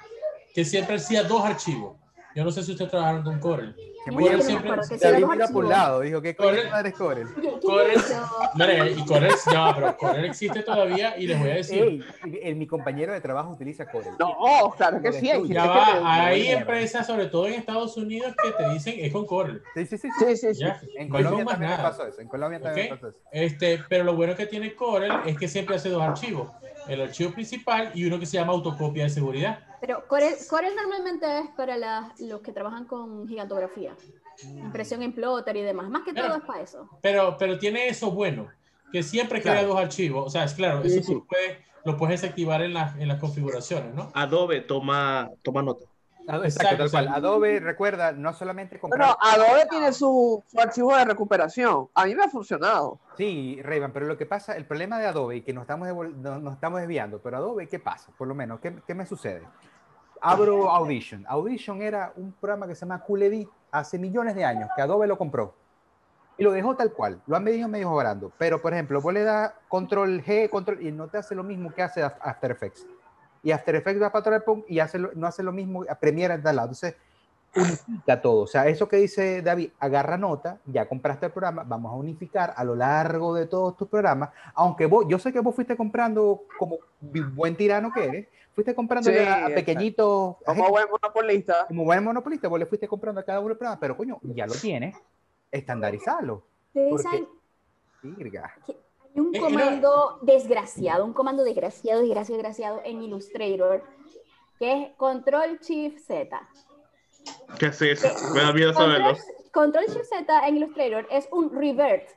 [0.54, 1.98] que siempre hacía dos archivos.
[2.36, 3.76] Yo no sé si ustedes trabajaron con Corel.
[4.06, 4.42] Que muy bien.
[4.42, 6.70] siempre- que David mira por un lado, dijo, ¿qué Corel.
[6.70, 7.28] madre es Corel?
[7.36, 9.00] Oye, ¿qué Corel.
[9.00, 12.04] y Corel, no, pero Corel existe todavía y les voy a decir, Ey,
[12.44, 14.14] el- mi compañero de trabajo utiliza Corel.
[14.20, 15.30] No, claro que sí.
[15.32, 19.12] hay ya que va, hay empresas, sobre todo en Estados Unidos, que te dicen es
[19.12, 19.62] con Corel.
[19.74, 20.10] Sí, sí, sí.
[20.20, 20.36] sí.
[20.38, 20.60] Sí, sí.
[20.60, 22.22] Ya, En no Colombia más también pasó eso.
[22.22, 23.18] En Colombia también pasó eso.
[23.32, 26.50] Este, pero lo bueno que tiene Corel es que siempre hace dos archivos,
[26.88, 29.60] el archivo principal y uno que se llama autocopia de seguridad.
[29.82, 33.96] Pero Corel, Corel normalmente es para las- los que trabajan con gigantografía,
[34.44, 35.90] impresión en plotter y demás.
[35.90, 36.40] Más que todo Claro.
[36.42, 36.90] es para eso.
[37.02, 38.48] Pero, pero tiene eso bueno,
[38.92, 39.70] que siempre crea Claro.
[39.70, 40.28] dos archivos.
[40.28, 41.24] O sea, es claro, Sí, eso tú sí.
[41.28, 44.12] puedes, lo puedes desactivar en, las en las configuraciones, ¿no?
[44.14, 45.86] Adobe toma, toma nota.
[46.28, 47.08] Exacto, Exacto, tal cual.
[47.10, 49.08] Adobe, recuerda, no solamente comprar.
[49.10, 51.88] no, Adobe tiene su, su archivo de recuperación.
[51.94, 53.00] A mí me ha funcionado.
[53.18, 56.54] Sí, Rayban, pero lo que pasa, el problema de Adobe, y que nos estamos, nos
[56.54, 58.12] estamos desviando, pero Adobe, ¿qué pasa?
[58.18, 59.44] Por lo menos, ¿qué, qué me sucede?
[60.22, 61.26] Abro Audition.
[61.28, 65.06] Audition era un programa que se llama Cool Edit hace millones de años, que Adobe
[65.08, 65.54] lo compró.
[66.38, 67.22] Y lo dejó tal cual.
[67.28, 68.32] Lo han venido medio mejorando.
[68.38, 71.72] Pero, por ejemplo, vos le das control G, control, y no te hace lo mismo
[71.74, 72.86] que hace Af- After Effects.
[73.46, 76.38] Y After Effects va para pum, y hace lo- no hace lo mismo a Premiere
[76.40, 76.68] tal lado.
[76.70, 76.96] Entonces,
[77.56, 78.42] unifica todo.
[78.42, 82.54] O sea, eso que dice David, agarra nota, ya compraste el programa, vamos a unificar
[82.58, 84.32] a lo largo de todos tus programas.
[84.56, 89.10] Aunque vos, yo sé que vos fuiste comprando, como buen tirano que eres, fuiste comprando
[89.12, 91.66] Sí, a pequeñitos, Como buen monopolista.
[91.68, 94.48] como buen monopolista, vos le fuiste comprando a cada uno el programa, pero coño, ya
[94.48, 94.98] lo tienes,
[95.52, 96.42] estandarizalo.
[96.90, 97.28] Porque-
[98.02, 98.54] Virga.
[99.16, 103.84] Un Eh, comando desgraciado, un comando desgraciado, desgraciado, desgraciado en Illustrator,
[104.60, 106.50] que es Control Shift Z.
[107.58, 108.08] ¿Qué hace eso?
[108.34, 109.16] Me da miedo saberlo.
[109.52, 112.08] Control Shift Z en Illustrator es un revert.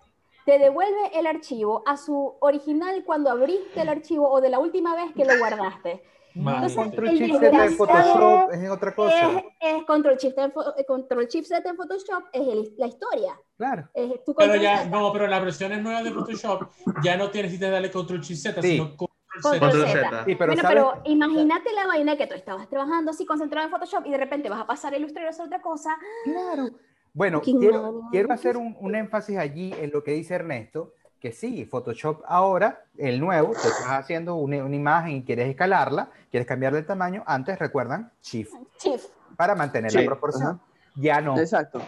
[0.45, 4.95] Te devuelve el archivo a su original cuando abriste el archivo o de la última
[4.95, 6.03] vez que lo guardaste.
[6.39, 6.75] Imagínate.
[6.75, 9.43] Control el Shift Z en Photoshop es otra Es, cosa.
[9.61, 13.33] es Control Shift en, eh, Control Shift Z en Photoshop es el- la historia.
[13.57, 13.89] Claro.
[13.95, 14.91] Es tu Pero ya, Z.
[14.91, 16.69] no, pero las versiones nuevas de Photoshop
[17.03, 18.69] ya no tienes que darle control shift Z, Sí.
[18.73, 19.09] sino control
[19.43, 19.59] Z.
[19.61, 19.93] Control Z.
[20.11, 20.25] Z.
[20.25, 20.77] Sí, pero bueno, ¿sabes?
[20.85, 24.49] pero imagínate la vaina que tú estabas trabajando así concentrado en Photoshop y de repente
[24.49, 25.97] vas a pasar a Illustrator a hacer otra cosa.
[26.25, 26.71] Claro.
[27.15, 31.65] Bueno, quiero, quiero hacer un, un énfasis allí en lo que dice Ernesto, que sí,
[31.65, 36.79] Photoshop ahora, el nuevo, te estás haciendo una, una imagen y quieres escalarla, quieres cambiarle
[36.81, 39.07] el tamaño, antes recuerdan Shift Shift.
[39.37, 40.61] para mantener la proporción.
[40.95, 41.81] Ya no, Exacto.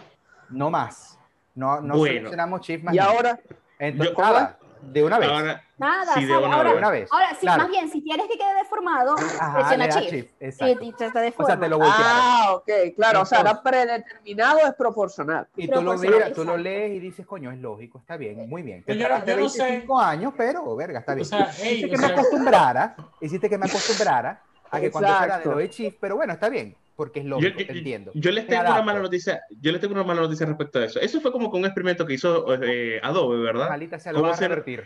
[0.49, 1.17] no más.
[1.55, 2.13] No, no Bueno.
[2.15, 2.93] seleccionamos Shift más.
[2.93, 3.39] Y ahora,
[3.79, 5.29] Entonces, Yo- nada, de una vez.
[5.29, 7.09] Ahora, Nada, Sí, de una ahora, de una vez.
[7.11, 7.63] ahora, sí, Claro.
[7.63, 10.13] más bien, si quieres que quede deformado, Ajá, presiona le das Shift.
[10.13, 10.83] Shift, Y, exacto.
[10.83, 12.05] y se te O sea, te lo voltearon.
[12.07, 15.47] ah, ok, claro, o sea, Entonces- era predeterminado, es proporcional.
[15.55, 16.57] Y tú lo, miras, tú lo exacto.
[16.57, 18.83] lees y dices, coño, es lógico, está bien, muy bien.
[18.83, 19.63] Te Yo yo no sé.
[19.63, 21.25] 25 años, pero, verga, está bien.
[21.25, 24.91] O sea, ey, hiciste o que me sea, acostumbrara, hiciste que me acostumbrara a que
[24.91, 25.51] cuando fuera de Exacto.
[25.51, 28.11] lo de Shift, pero bueno, está bien, porque es yo, lógico, yo- te entiendo.
[28.13, 29.41] yo les tengo una mala noticia.
[29.59, 30.99] Yo les tengo una mala noticia respecto a eso.
[30.99, 33.69] Eso fue como con un experimento que hizo eh, Adobe, ¿verdad?
[33.79, 34.83] Lo ¿Cómo vas a se- revertir.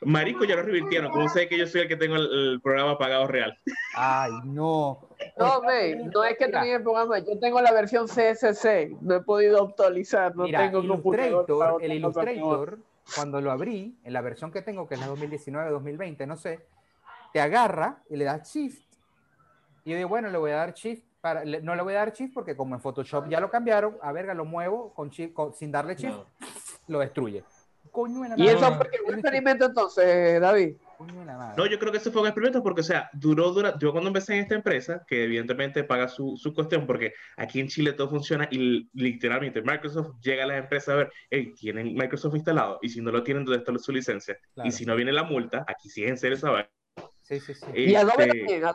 [0.00, 1.10] Marico, ya lo revirtieron.
[1.10, 3.58] ¿Cómo sé que yo soy el que tengo el, el programa pagado real?
[3.96, 5.08] Ay, no.
[5.36, 9.20] No, men, no es que tenía el programa, yo tengo la versión CSC, no he
[9.22, 12.78] podido actualizar, no Mira, tengo Illustrator, el Illustrator,
[13.16, 16.60] cuando lo abrí, en la versión que tengo, que es la 2019-2020, no sé,
[17.32, 18.80] te agarra y le das Shift.
[19.84, 21.07] Y yo digo, bueno, le voy a dar Shift.
[21.20, 23.96] Para, le- no le voy a dar Shift porque como en Photoshop ya lo cambiaron,
[24.02, 26.26] a verga, lo muevo con shift, con- sin darle Shift, No.
[26.88, 27.42] lo destruye.
[27.90, 28.52] Coño de la ¿Y madre.
[28.52, 30.76] eso fue un experimento entonces, David?
[30.98, 31.54] Coño de la madre.
[31.56, 34.08] No, yo creo que eso fue un experimento porque, o sea, duró, dura, yo cuando
[34.08, 38.10] empecé en esta empresa, que evidentemente paga su, su cuestión, porque aquí en Chile todo
[38.10, 42.90] funciona y literalmente Microsoft llega a las empresas a ver, hey, tienen Microsoft instalado y
[42.90, 44.36] si no lo tienen, ¿dónde está su licencia?
[44.54, 44.68] Claro.
[44.68, 46.68] Y si no viene la multa, aquí sí es en serio esa.
[47.22, 47.66] Sí, sí, sí.
[47.74, 48.74] Y Adobe Este, también, Adobe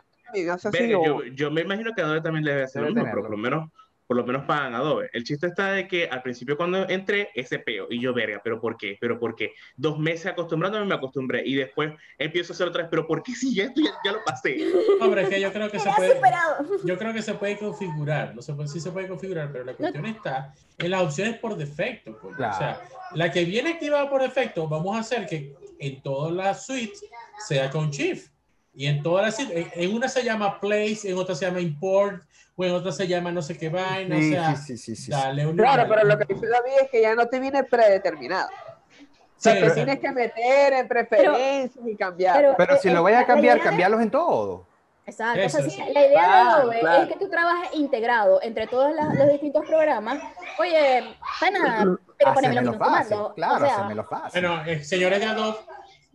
[0.88, 3.36] yo, yo me imagino que Adobe también le debe hacer lo mismo, pero por lo
[3.36, 3.70] menos
[4.06, 5.08] por lo menos pagan Adobe.
[5.12, 8.60] El chiste está de que al principio cuando entré, ese peo, y yo, verga, ¿pero
[8.60, 8.98] por qué?
[9.00, 9.52] ¿Pero por qué?
[9.76, 13.32] Dos meses acostumbrándome, me acostumbré, y después empiezo a hacer otra vez, ¿pero por qué
[13.34, 14.58] si ya esto ya, ya lo pasé?
[15.00, 16.14] Pero es que yo creo que se puede.
[16.14, 16.66] superado.
[16.84, 20.06] Yo creo que se puede configurar, no puede, sí se puede configurar, pero la cuestión
[20.06, 22.18] está en las opciones por defecto.
[22.18, 22.36] coño.
[22.36, 22.54] Claro.
[22.54, 22.82] O sea,
[23.14, 27.04] la que viene activada por defecto, vamos a hacer que en todas las suites
[27.46, 28.33] sea con Shift.
[28.76, 32.22] Y en todas las en, en una se llama Place, en otra se llama Import,
[32.56, 34.16] o en otra se llama no sé qué vaina.
[34.16, 35.10] o sea, sí, sí, sí.
[35.10, 38.48] dale un Claro, pero lo que dice David es que ya no te viene predeterminado.
[38.48, 39.74] O sea, Sí, te exacto.
[39.74, 42.36] tienes que meter en preferencias y cambiar.
[42.36, 44.66] pero- Pero si Eh, lo vaya a la cambiar, idea de- cambialos en todo.
[45.06, 45.40] Exacto.
[45.40, 45.76] Eso, o sea, sí.
[45.76, 47.02] sí, la idea de Claro, Adobe claro.
[47.02, 50.18] es que tú trabajes integrado entre todos la- los distintos programas.
[50.58, 54.40] Oye, pana, pero poneme mismos fácil, claro, o sea, hacemelo fácil.
[54.46, 55.58] Bueno, eh, señores de Adobe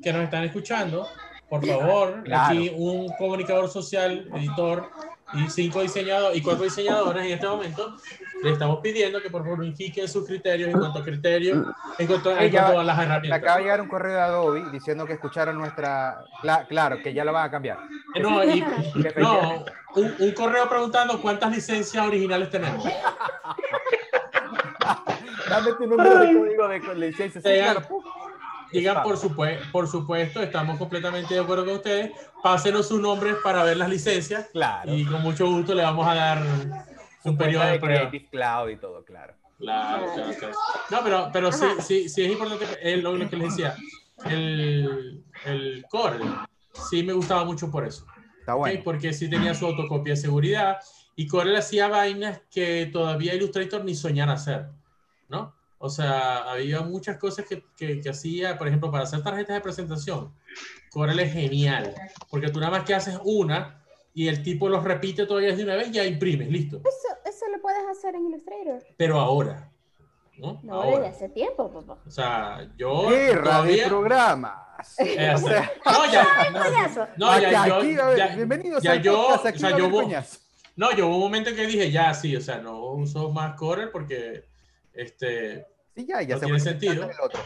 [0.01, 1.07] que nos están escuchando,
[1.50, 2.45] por favor, Claro.
[2.45, 4.89] aquí un comunicador social, editor
[5.34, 7.95] y cinco diseñadores y cuatro diseñadores en este momento,
[8.43, 11.68] le estamos pidiendo que por favor indiquen sus criterios en cuanto a criterios,
[12.00, 13.39] en cuanto, en ya cuanto a las Me herramientas.
[13.41, 16.24] acaba de llegar un correo de Adobe diciendo que escucharon nuestra.
[16.41, 17.78] Cla- claro, que ya lo van a cambiar.
[18.16, 18.62] Eh, No, y-
[19.18, 22.84] no, un, un correo preguntando cuántas licencias originales tenemos.
[25.50, 27.41] Dame tu número de código de licencia.
[27.41, 27.82] Sí, claro.
[28.72, 29.32] Digan, por, Spam.
[29.32, 32.12] supue- por supuesto, estamos completamente de acuerdo con ustedes.
[32.44, 34.94] Pásenos sus nombres para ver las licencias Claro.
[34.94, 36.44] y con mucho gusto le vamos a dar
[37.24, 38.00] Su un periodo de de prueba.
[38.10, 39.34] Creative Cloud y todo, claro.
[39.58, 40.56] Claro, claro, claro.
[40.90, 43.76] No, pero, pero sí, sí, sí es importante, eh, lo, lo que les decía,
[44.26, 46.20] el, el core
[46.90, 48.06] sí me gustaba mucho por eso,
[48.40, 48.82] Está bueno.
[48.84, 50.78] porque sí tenía su autocopia de seguridad
[51.16, 54.68] y Corel hacía vainas que todavía Illustrator ni soñara hacer,
[55.28, 55.54] ¿no?
[55.82, 59.62] O sea, había muchas cosas que, que, que hacía, por ejemplo, para hacer tarjetas de
[59.62, 60.34] presentación,
[60.92, 61.96] Corel es genial,
[62.30, 63.82] porque tú nada más que haces una
[64.14, 66.78] y el tipo los repite todavía de una vez y ya imprimes, listo.
[66.78, 68.84] Eso, eso lo puedes hacer en Illustrator.
[68.98, 69.72] Pero ahora,
[70.38, 70.60] ¿no?
[70.64, 70.98] No, ahora.
[71.00, 72.02] desde hace tiempo, papá.
[72.06, 73.88] O sea, yo Guerra de todavía...
[73.88, 74.54] programas.
[74.98, 77.08] Eh, O sea, no, ya, Coñazo.
[77.18, 79.90] no, ya, aquí, yo, ya- bienvenidos ya yo, podcast, o aquí sea, va a yo
[80.76, 83.56] no, yo hubo un momento en que dije, ya, sí, o sea, no uso más
[83.56, 84.46] Corel porque,
[85.02, 87.04] este, Sí, ya, ya no se tiene sentido.
[87.10, 87.41] el otro.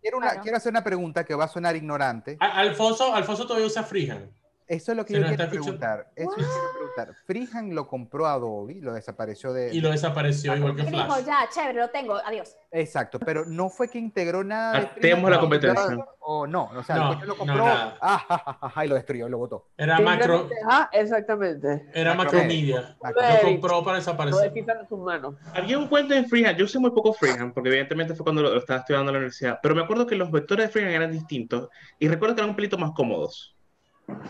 [0.00, 0.42] Quiero, una, Claro.
[0.42, 2.36] quiero hacer una pregunta que va a sonar ignorante.
[2.40, 4.30] Alfonso, Alfonso todavía usa Freehand.
[4.68, 6.10] Eso es lo que Se yo quiero preguntar.
[6.14, 7.14] Eso yo quiero preguntar.
[7.26, 9.74] Freehand lo compró Adobe, lo desapareció de...
[9.74, 11.24] Y lo desapareció igual que Y dijo, Flash.
[11.24, 12.54] ya, chévere, lo tengo, adiós.
[12.70, 16.06] Exacto, pero no fue que integró nada Freehand la a competencia.
[16.20, 17.96] O no, o sea, No, lo no, compró nada.
[18.02, 19.68] ah, ja, ja, ja, ja, y lo destruyó, lo botó.
[19.78, 21.88] Era macro, Ah, exactamente.
[21.94, 22.94] era Macromedia.
[23.02, 23.42] Macromedia.
[23.42, 24.42] Lo compró para No desaparecer.
[24.52, 25.34] desquitan sus manos.
[25.54, 28.50] Había un cuento en Freehand, yo sé muy poco Freehand, porque evidentemente fue cuando lo,
[28.50, 31.10] lo estaba estudiando en la universidad, pero me acuerdo que los vectores de Freehand eran
[31.10, 33.54] distintos y recuerdo que eran un pelito más cómodos.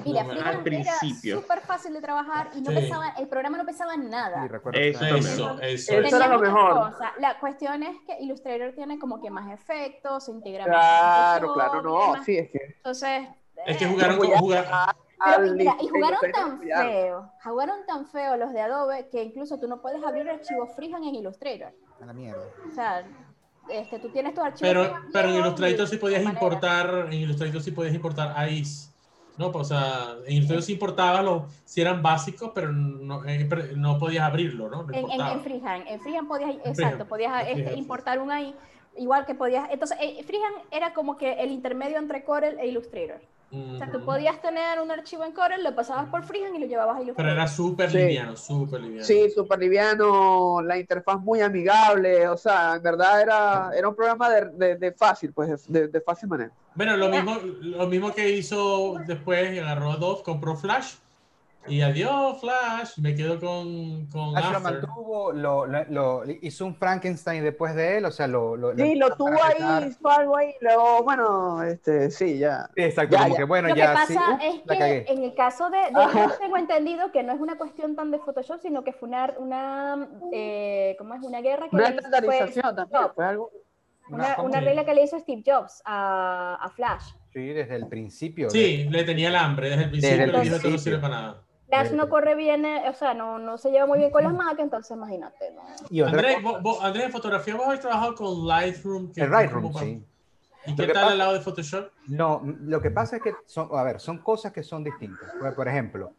[0.05, 1.35] Mira, No, Freehand al principio.
[1.35, 2.77] era súper fácil de trabajar y no Sí.
[2.79, 4.45] pesaba, el programa no pesaba nada.
[4.73, 5.05] Eso.
[5.07, 5.93] Eso, eso.
[6.01, 6.75] Eso era lo mejor.
[6.91, 7.13] cosas.
[7.21, 11.55] La cuestión es que Illustrator tiene como que más efectos, se integra más Claro, con
[11.55, 11.83] claro, y
[12.17, 12.59] no, sí, es que.
[12.77, 13.29] Entonces,
[13.67, 14.97] Es que eh, jugaron Como con ya- jugar.
[15.25, 19.59] pero mira, y jugaron Illustrator tan feo, jugaron tan feo los de Adobe que incluso
[19.59, 21.73] tú no puedes abrir archivos freehand en Illustrator.
[22.01, 22.43] A la mierda.
[22.71, 23.05] O sea,
[23.69, 27.13] este, tú tienes tus archivos Pero, freehand pero en Illustrator y sí podías importar, en
[27.15, 28.91] Illustrator sí podías importar ICE.
[29.39, 33.47] No, pues, o sea, en Illustrator sí importabas los, si eran básicos, pero no, eh,
[33.49, 34.83] pero no podías abrirlo, ¿no?
[34.83, 35.33] No En, en, importaba.
[35.33, 37.79] en freehand, en freehand podías, exacto, freehand, podías en este, freehand.
[37.79, 38.55] importar un ahí,
[38.97, 43.21] igual que podías, entonces eh, freehand era como que el intermedio entre Corel e Illustrator.
[43.51, 46.67] O sea, tú podías tener un archivo en Corel, lo pasabas por freehand y lo
[46.67, 47.33] llevabas a Pero Illustrator.
[47.33, 47.97] era súper Sí.
[47.97, 49.05] liviano, súper liviano.
[49.07, 54.29] Sí, súper liviano, la interfaz muy amigable, o sea, en verdad era, era un programa
[54.29, 56.53] de, de, de fácil, pues, de, de fácil manera.
[56.79, 60.95] Bueno, lo mismo, lo mismo que hizo después, agarró Adobe, compró Flash
[61.67, 62.99] Y adiós, Flash.
[62.99, 67.99] Me quedo con, con Flash lo mantuvo, lo, lo- lo- hizo un Frankenstein después de
[67.99, 68.57] él, o sea, lo...
[68.57, 72.71] lo Sí, lo tuvo ahí, hizo algo ahí, luego, bueno, este, sí, ya.
[72.77, 73.39] Sí, Exacto, Ya, como ya.
[73.39, 76.39] que bueno, Lo que ya pasa sí, es que en el caso de, de ellos
[76.39, 80.09] tengo entendido que no es una cuestión tan de Photoshop, sino que fue una, una
[80.33, 81.23] eh, ¿cómo es?
[81.23, 83.13] Una guerra que Una estandarización también, no.
[83.15, 83.51] fue algo.
[84.11, 87.13] Una, una regla que le hizo Steve Jobs a, a Flash.
[87.33, 88.51] Sí, desde el principio.
[88.51, 90.25] Sí, le tenía el hambre desde el Desde principio.
[90.25, 91.43] el le dijo no sirve para nada.
[91.69, 94.25] Flash Desde- no corre bien, eh, o sea, no, no se lleva muy bien con
[94.25, 95.53] las Mac, entonces imagínate.
[95.55, 95.63] ¿no?
[95.91, 99.13] Y otra Andrés, vos, vos- Andrés, en fotografía vos habéis trabajado con Lightroom.
[99.13, 100.03] que el Lightroom, para- sí.
[100.67, 101.91] ¿Y Lo qué tal pasa- al lado de Photoshop?
[102.09, 105.31] No, lo que pasa es que son, a ver, son cosas que son distintas.
[105.39, 106.13] Por- Por ejemplo,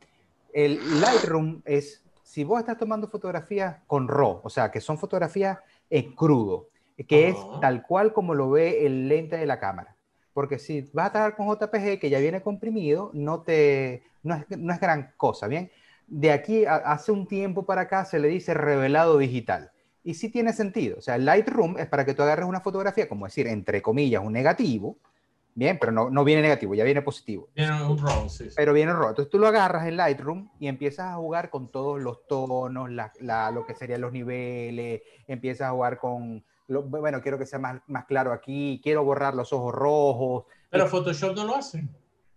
[0.53, 5.57] el Lightroom es, si vos estás tomando fotografías con RAW, o sea, que son fotografías
[5.89, 6.67] en crudo,
[7.07, 9.95] que es tal cual como lo ve el lente de la cámara.
[10.33, 14.45] Porque si vas a trabajar con JPG, que ya viene comprimido, no, te, no, es,
[14.57, 15.71] no es gran cosa, ¿bien?
[16.07, 19.71] De aquí, a- hace un tiempo para acá, se le dice revelado digital.
[20.03, 20.97] Y sí tiene sentido.
[20.97, 24.23] O sea, el Lightroom es para que tú agarres una fotografía, como decir, entre comillas,
[24.23, 24.97] un negativo,
[25.55, 27.49] Bien, pero no, no viene negativo, ya viene positivo.
[27.53, 28.45] Tiene un sí.
[28.45, 28.53] sí.
[28.55, 29.09] Pero viene roto.
[29.09, 33.11] Entonces tú lo agarras en Lightroom y empiezas a jugar con todos los tonos, la,
[33.19, 37.59] la- lo que serían los niveles, empiezas a jugar con, lo- bueno, quiero que sea
[37.59, 40.45] más, más claro aquí, quiero borrar los ojos rojos.
[40.69, 41.87] Pero Photoshop no lo hace.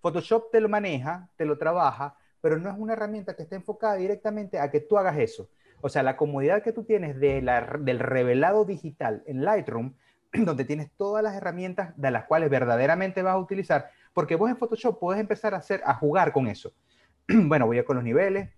[0.00, 3.94] Photoshop te lo maneja, te lo trabaja, pero no es una herramienta que esté enfocada
[3.94, 5.48] directamente a que tú hagas eso.
[5.80, 9.94] O sea, la comodidad que tú tienes de la- del revelado digital en Lightroom,
[10.32, 14.56] donde tienes todas las herramientas de las cuales verdaderamente vas a utilizar, porque vos en
[14.56, 16.72] Photoshop puedes empezar a hacer, a jugar con eso.
[17.28, 18.50] bueno, voy a con los niveles,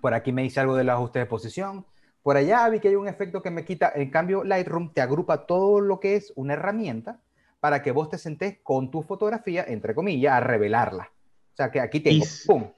[0.00, 1.84] por aquí me dice algo del ajuste de posición,
[2.22, 5.46] por allá vi que hay un efecto que me quita, en cambio Lightroom te agrupa
[5.46, 7.20] todo lo que es una herramienta
[7.60, 11.10] para que vos te sentés con tu fotografía, entre comillas, a revelarla.
[11.52, 12.70] O sea, que aquí tengo, Y ¡pum!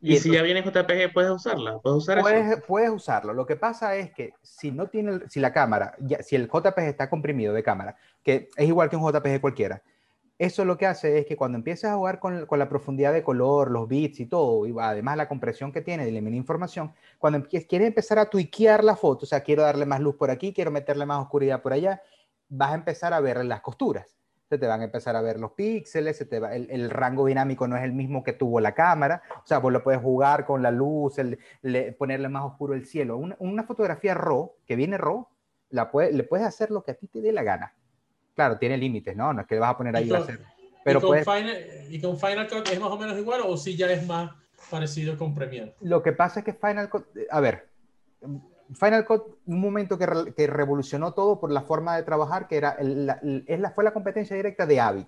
[0.00, 1.78] Y, Y si ya viene JPG, puedes usarla.
[1.78, 2.62] Puedes usar eso.
[2.66, 3.32] Puedes, usarlo.
[3.32, 6.88] Lo que pasa es que si no tiene, si la cámara, ya- si el JPG
[6.88, 9.82] está comprimido de cámara, que es igual que un JPG cualquiera,
[10.38, 13.70] eso lo que hace es que cuando empiezas a jugar con, la profundidad de color,
[13.70, 17.88] los bits y todo, y además la compresión que tiene de eliminar información, cuando quieres
[17.88, 21.06] empezar a tuiquear la foto, o sea, quiero darle más luz por aquí, quiero meterle
[21.06, 22.02] más oscuridad por allá,
[22.48, 24.18] vas a empezar a ver las costuras.
[24.48, 27.66] Se te van a empezar a ver los píxeles, se te va- el, rango dinámico
[27.66, 30.62] no es el mismo que tuvo la cámara, o sea, vos lo puedes jugar con
[30.62, 33.16] la luz, el, le- ponerle más oscuro el cielo.
[33.16, 35.26] Una, una fotografía RAW, que viene RAW,
[35.70, 37.74] la puede- le puedes hacer lo que a ti te dé la gana.
[38.36, 39.32] Claro, tiene límites, ¿no?
[39.32, 40.40] No es que vas a poner ahí va a con- ser.
[40.84, 41.56] Pero ¿Y, con puedes- Final,
[41.90, 44.30] ¿Y con Final Cut es más o menos igual o si ya es más
[44.70, 45.74] parecido con Premiere?
[45.80, 47.66] lo que pasa es que Final Cut, a ver,
[48.74, 52.56] Final Cut, un momento que, re- que revolucionó todo por la forma de trabajar, que
[52.56, 55.06] era el- la, el- es la, fue la competencia directa de Avid,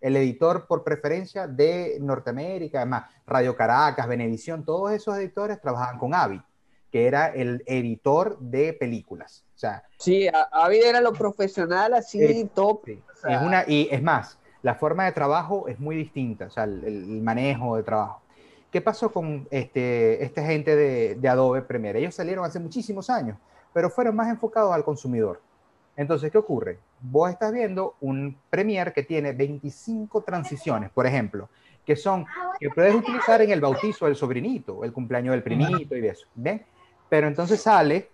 [0.00, 6.14] el editor por preferencia de Norteamérica, además, Radio Caracas, Venevisión, todos esos editores trabajaban con
[6.14, 6.40] Avid,
[6.90, 9.44] que era el editor de películas.
[9.62, 12.80] Sea, Sí, Avid era lo profesional así, Eh, top.
[12.84, 16.46] Sí, O sea, es una, y es más, la forma de trabajo es muy distinta,
[16.46, 18.22] o sea, el, el manejo de trabajo.
[18.72, 22.00] ¿Qué pasó con este, esta gente de, de Adobe Premiere?
[22.00, 23.38] Ellos salieron hace muchísimos años,
[23.72, 25.40] pero fueron más enfocados al consumidor.
[25.96, 26.78] Entonces, ¿qué ocurre?
[27.00, 31.48] Vos estás viendo un Premiere que tiene 25 transiciones, por ejemplo,
[31.86, 32.26] que son
[32.58, 36.64] que puedes utilizar en el bautizo del sobrinito, el cumpleaños del primito y eso, ¿ven?
[37.08, 38.08] Pero entonces sale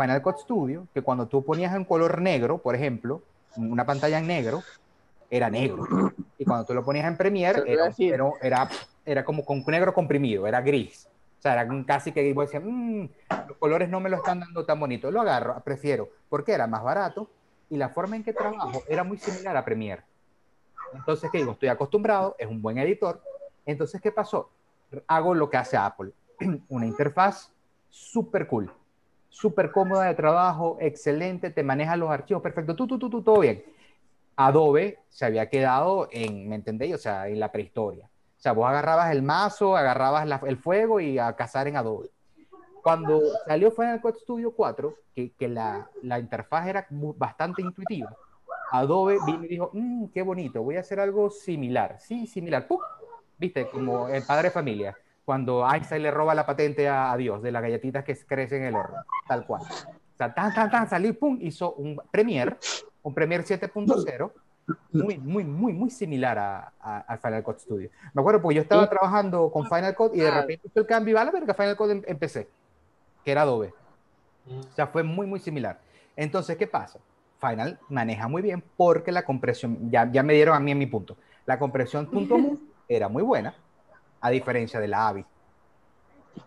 [0.00, 3.20] Final Cut Studio, que cuando tú ponías en color negro, por ejemplo,
[3.56, 4.62] una pantalla en negro,
[5.28, 5.84] era negro.
[6.38, 8.68] Y cuando tú lo ponías en Premiere, era, era, era,
[9.04, 11.08] era como con negro comprimido, era gris.
[11.38, 13.06] O sea, era casi que vos decías, "Mm,
[13.48, 15.10] los colores no me lo están dando tan bonito.
[15.10, 17.28] Lo agarro, prefiero, porque era más barato
[17.68, 20.02] y la forma en que trabajo era muy similar a Premiere.
[20.94, 21.52] Entonces, ¿qué digo?
[21.52, 23.20] Estoy acostumbrado, es un buen editor.
[23.66, 24.48] Entonces, ¿qué pasó?
[25.06, 26.12] Hago lo que hace Apple.
[26.68, 27.52] Una interfaz
[27.90, 28.70] súper cool,
[29.28, 33.40] súper cómoda de trabajo, excelente, te maneja los archivos, perfecto, tú, tú, tú, tú, todo
[33.40, 33.62] bien.
[34.36, 36.94] Adobe se había quedado en, ¿me entendéis?
[36.94, 38.06] O sea, en la prehistoria.
[38.06, 42.10] O sea, vos agarrabas el mazo, agarrabas el fuego y a cazar en Adobe.
[42.82, 48.16] Cuando salió Final Cut Studio 4, que, la, interfaz era bastante intuitiva,
[48.70, 51.96] Adobe vino y dijo, "Mm, qué bonito, voy a hacer algo similar.
[51.98, 52.66] Sí, similar.
[52.66, 52.78] ¡Pum!
[53.36, 53.68] ¿Viste?
[53.68, 54.96] Como el padre de familia,
[55.28, 58.68] cuando Einstein le roba la patente a, a Dios de las galletitas que crecen en
[58.68, 58.96] el horno.
[59.26, 59.60] Tal cual.
[59.60, 62.56] O sea, tan, tan, tan, salí, pum, hizo un Premiere,
[63.02, 64.32] un Premiere 7.0,
[64.92, 67.90] muy, muy, muy, muy similar a, a, a Final Cut Studio.
[68.14, 70.40] Me acuerdo porque yo estaba trabajando con Final Cut y de Ah.
[70.40, 72.48] repente hizo el cambio y va a la verga, Final Cut em- empecé,
[73.22, 73.74] que era Adobe.
[74.46, 74.60] Mm.
[74.60, 75.78] O sea, fue muy, muy similar.
[76.16, 77.00] Entonces, ¿qué pasa?
[77.38, 80.86] Final maneja muy bien porque la compresión, ya, ya me dieron a mí en mi
[80.86, 82.34] punto, la compresión punto
[82.88, 83.54] era muy buena,
[84.20, 85.24] a diferencia de la AVI.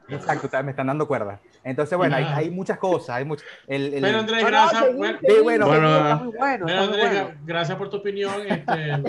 [0.09, 1.39] Exacto, me están dando cuerda.
[1.63, 3.17] Entonces, bueno, hay, hay muchas cosas.
[3.17, 4.95] Hay much- el, el- Bueno, Andrés, no, gracias.
[4.95, 8.33] bueno, seguí, bueno, bueno, bueno, Andrés, gracias por tu opinión.
[8.47, 9.01] Este,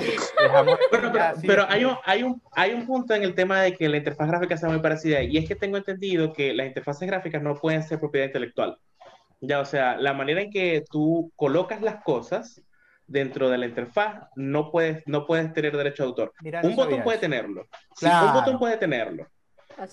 [0.91, 1.69] pero, sí, pero sí.
[1.71, 4.57] hay, un, hay, un, hay un punto en el tema de que la interfaz gráfica
[4.57, 7.99] sea muy parecida y es que tengo entendido que las interfaces gráficas no pueden ser
[7.99, 8.77] propiedad intelectual.
[9.41, 12.61] Ya, o sea, la manera en que tú colocas las cosas
[13.07, 16.33] dentro de la interfaz no puedes, no puedes tener derecho de autor.
[16.43, 17.67] Mira, no un botón puede tenerlo.
[18.03, 19.27] Un botón puede tenerlo.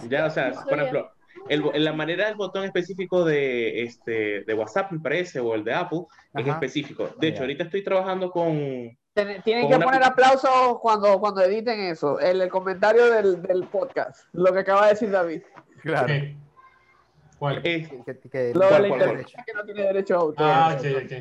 [0.07, 1.11] Ya, o sea, no por ejemplo,
[1.47, 5.73] el, la manera del botón específico de, este, de WhatsApp, me parece, o el de
[5.73, 6.01] Apple,
[6.33, 6.51] es Ajá.
[6.53, 7.09] específico.
[7.19, 7.41] De hecho, Ya.
[7.43, 12.19] ahorita estoy trabajando con, Tienen, tienen Con que una- poner aplausos cuando, cuando editen eso.
[12.19, 15.41] El, el comentario del, del podcast, lo que acaba de decir David.
[15.81, 16.07] Claro.
[16.07, 16.35] ¿qué?
[17.37, 17.61] ¿Cuál?
[17.63, 20.45] eh, Que- que- Lo de ¿Cuál, la cuál, interfaz que no tiene derecho a autor.
[20.47, 21.13] Ah, ok, ok.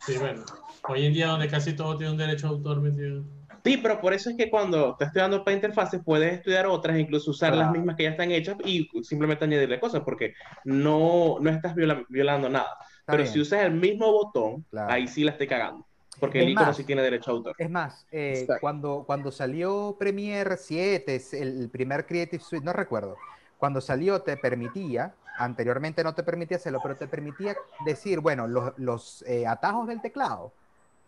[0.00, 0.44] Sí, bueno.
[0.88, 3.24] Hoy en día donde casi todo tiene un derecho de autor metido.
[3.64, 7.32] Sí, pero por eso es que cuando estás estudiando para interfaces puedes estudiar otras, incluso
[7.32, 7.72] usar las Claro.
[7.72, 10.34] mismas que ya están hechas y simplemente añadirle cosas, porque
[10.64, 12.68] no, no estás viola- violando nada.
[13.00, 13.32] Está pero bien.
[13.32, 14.92] si usas el mismo botón, Claro.
[14.92, 15.84] ahí sí la estoy cagando,
[16.20, 17.54] porque el Es icono más, sí tiene derecho a autor.
[17.58, 22.72] Es más, eh, cuando, cuando salió Premiere 7, es el, el primer Creative Suite, no
[22.72, 23.16] recuerdo,
[23.58, 28.72] cuando salió te permitía, anteriormente no te permitía hacerlo, pero te permitía decir, bueno, los,
[28.78, 30.52] los eh, atajos del teclado,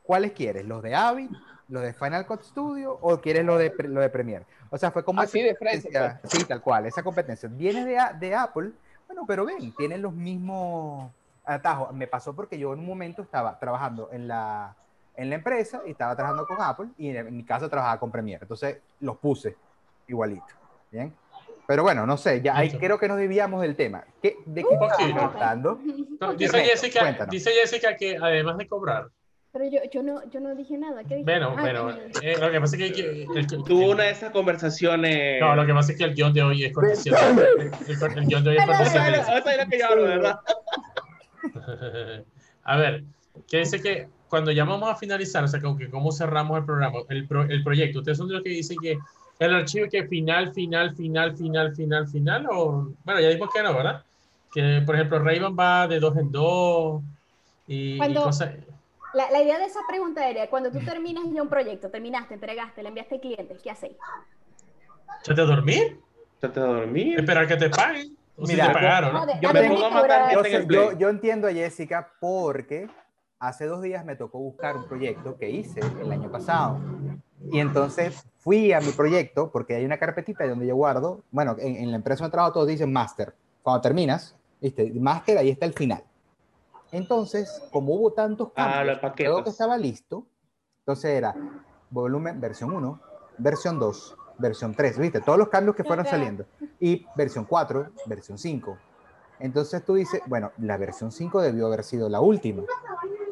[0.08, 0.64] ¿cuáles quieres?
[0.64, 1.30] ¿Los de Avid,
[1.68, 4.46] los de Final Cut Studio o quieres lo de, lo de Premiere?
[4.70, 5.20] O sea, fue como...
[5.20, 7.46] Así esa de frente, competencia- Sí, tal cual, esa competencia.
[7.52, 8.70] Viene de, de Apple,
[9.06, 11.12] bueno, pero ven, tienen los mismos
[11.44, 11.92] atajos.
[11.92, 14.74] Me pasó porque yo en un momento estaba trabajando en la,
[15.14, 18.10] en la empresa y estaba trabajando con Apple y en, en mi caso trabajaba con
[18.10, 18.44] Premiere.
[18.44, 19.54] Entonces los puse
[20.06, 20.46] igualito.
[20.90, 21.14] Bien.
[21.66, 24.02] Pero bueno, no sé, ya ahí creo que nos desviamos del tema.
[24.22, 25.78] ¿Qué, ¿De qué estamos hablando?
[26.18, 29.08] No, dice, Jessica, dice Jessica que además de cobrar,
[29.52, 31.02] Pero yo, yo, no, yo no dije nada.
[31.04, 31.24] ¿Qué dije?
[31.24, 31.90] bueno, Ah, bueno,
[32.22, 35.40] eh, lo que pasa es que, que- el- el- Tuvo una de esas conversaciones...
[35.40, 37.14] no, lo que pasa es que el guion de hoy es cortesía.
[37.30, 37.38] El,
[37.86, 39.08] el- el guion de hoy es Jessica.
[39.38, 40.38] Eso es lo que yo hablo, ¿verdad?
[42.64, 43.04] A ver,
[43.48, 46.64] que dice que cuando ya vamos a finalizar, o sea, como que cómo cerramos el
[46.66, 48.98] programa, el, pro- el proyecto, ustedes son de los que dicen que
[49.38, 53.74] el archivo que final, final, final, final, final, final, o bueno, ya dijimos que no,
[53.74, 54.04] ¿verdad?
[54.52, 57.02] Que por ejemplo, Rayban va de dos en dos
[57.66, 58.50] y, y cosas.
[59.14, 62.82] La, la idea de esa pregunta era, cuando tú terminas ya un proyecto, terminaste, entregaste,
[62.82, 63.96] le enviaste al cliente, ¿qué hacéis?
[65.22, 66.00] ¿Echate a dormir?
[66.38, 67.18] Trata de dormir.
[67.18, 68.16] Esperar que te paguen.
[68.36, 70.92] O si Mira, te pagaron, No, Yo a me pongo a matar Yo, sé- yo,
[70.96, 72.88] yo entiendo a Jessica porque
[73.40, 76.78] hace dos días me tocó buscar un proyecto que hice el año pasado.
[77.50, 81.76] Y entonces fui a mi proyecto porque hay una carpetita donde yo guardo, bueno, en,
[81.76, 83.34] en la empresa de trabajo todos dicen master.
[83.62, 84.90] Cuando terminas, ¿viste?
[84.92, 86.04] Master, ahí está el final.
[86.92, 89.32] Entonces, como hubo tantos Ah, cambios, los paquetes.
[89.32, 90.26] todo que estaba listo,
[90.80, 91.34] entonces era
[91.90, 93.00] volumen versión 1,
[93.38, 95.20] versión 2, versión 3, ¿viste?
[95.20, 96.46] Todos los cambios que fueron saliendo.
[96.80, 98.78] Y versión 4, versión 5.
[99.40, 102.62] Entonces tú dices, bueno, la versión 5 debió haber sido la última.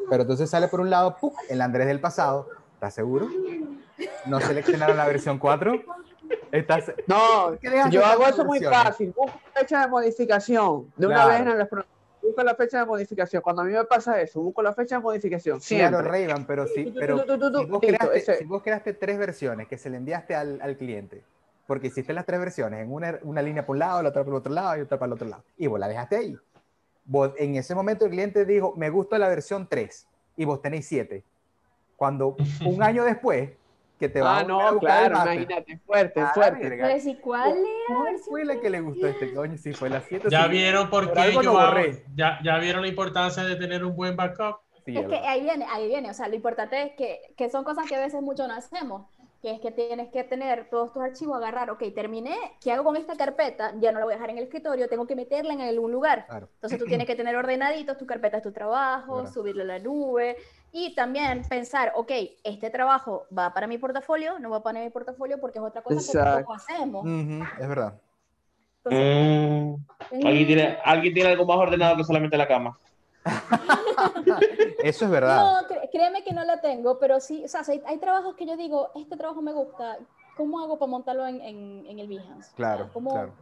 [0.08, 1.32] Pero entonces sale por un lado, ¡pum!
[1.48, 2.48] el Andrés del pasado.
[2.74, 3.26] ¿Estás seguro?
[4.26, 5.72] ¿No seleccionaron la versión 4?
[6.52, 6.92] ¿Estás...
[7.06, 9.12] No, ¿Qué dejas yo hago eso muy fácil.
[9.16, 10.92] Busco fecha de modificación.
[10.96, 11.30] De una Claro.
[11.30, 11.58] vez en el
[12.36, 13.42] busco la fecha de modificación.
[13.42, 15.58] Cuando a mí me pasa eso, busco la fecha de modificación.
[15.60, 16.02] Claro, Siempre.
[16.02, 19.88] Rayban, pero sí, pero si vos, listo, creaste, si vos creaste tres versiones que se
[19.88, 21.22] le enviaste al, al cliente,
[21.66, 24.34] porque hiciste las tres versiones, en una, una línea por un lado, la otra por
[24.34, 26.36] el otro lado y otra para el otro lado, y vos la dejaste ahí.
[27.04, 30.06] Vos, en ese momento el cliente dijo, me gusta la versión 3,
[30.36, 31.24] y vos tenéis 7.
[31.96, 33.50] Cuando un año después,
[33.98, 36.68] que te va Ah, a no, buscar claro, imagínate, fuerte, a la fuerte.
[36.68, 37.56] Pero si, ¿cuál
[37.88, 39.56] era fue la que le gustó a este coño?
[39.56, 40.28] Si fue la 7.
[40.30, 42.04] Ya vieron por qué yo borré.
[42.14, 44.56] ya, ya vieron la importancia de tener un buen backup.
[44.86, 46.10] Es que ahí viene, ahí viene.
[46.10, 49.06] O sea, lo importante es que, que son cosas que a veces mucho no hacemos.
[49.46, 52.96] Que es que tienes que tener todos tus archivos, agarrar, ok, terminé, ¿qué hago con
[52.96, 53.74] esta carpeta?
[53.78, 56.26] Ya no la voy a dejar en el escritorio, tengo que meterla en algún lugar.
[56.26, 56.48] Claro.
[56.54, 59.32] Entonces tú tienes que tener ordenaditos, tu carpeta es tu trabajo, Verdad.
[59.32, 60.36] subirlo a la nube
[60.72, 62.10] y también pensar, ok,
[62.42, 65.94] este trabajo va para mi portafolio, no va para mi portafolio porque es otra cosa
[65.94, 66.28] que Exacto.
[66.28, 67.04] tampoco hacemos.
[67.04, 68.00] Ujú, es verdad.
[68.84, 69.78] Entonces,
[70.10, 72.76] Mm, ¿Alguien, tiene, alguien tiene algo más ordenado que solamente la cama.
[74.82, 75.62] Eso es verdad.
[75.62, 78.56] No, créeme que no la tengo, pero sí, o sea, hay, hay trabajos que yo
[78.56, 79.98] digo, este trabajo me gusta,
[80.36, 82.52] ¿cómo hago para montarlo en, en, en el Behance?
[82.54, 83.32] Claro, ¿Cómo- claro.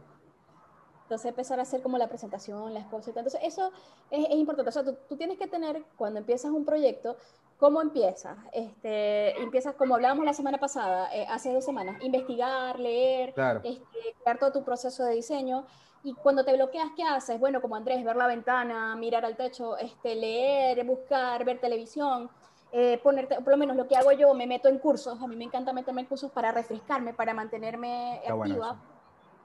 [1.03, 3.25] Entonces empezar a hacer como la presentación, las cosas y tal.
[3.27, 3.71] Entonces eso
[4.09, 4.69] es, es importante.
[4.69, 7.15] O sea, tú, tú tienes que tener, cuando empiezas un proyecto,
[7.57, 8.37] ¿cómo empiezas?
[8.51, 13.61] Este, empiezas, como hablábamos la semana pasada, eh, hace dos semanas, investigar, leer, Claro.
[13.63, 15.65] este, crear todo tu proceso de diseño.
[16.03, 17.39] Y cuando te bloqueas, ¿qué haces?
[17.39, 22.29] Bueno, como Andrés, ver la ventana, mirar al techo, este, leer, buscar, ver televisión,
[22.71, 25.19] eh, ponerte, por lo menos lo que hago yo, me meto en cursos.
[25.21, 28.79] A mí me encanta meterme en cursos para refrescarme, para mantenerme Está activa.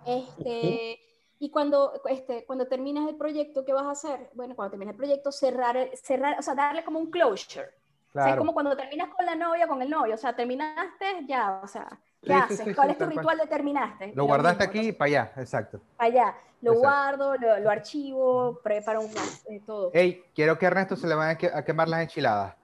[0.05, 1.01] Este,
[1.43, 4.31] Y cuando, este, cuando terminas el proyecto, ¿qué vas a hacer?
[4.35, 7.71] Bueno, cuando terminas el proyecto, cerrar, cerrar o sea, darle como un closure.
[8.19, 8.39] O sea, es Claro.
[8.39, 11.89] como cuando terminas con la novia, con el novio, o sea, terminaste ya, o sea,
[12.25, 12.71] ¿qué Sí, haces?
[12.71, 14.13] sí, ¿Cuál sí, es tu ritual de terminaste?
[14.15, 15.81] Lo guardaste mismo, aquí para allá, exacto.
[15.97, 16.79] para allá, lo Exacto.
[16.79, 19.13] guardo, lo, lo archivo, preparo un
[19.49, 19.91] eh, todo.
[19.93, 22.55] Ey, quiero que a Ernesto se le que- a quemar las enchiladas.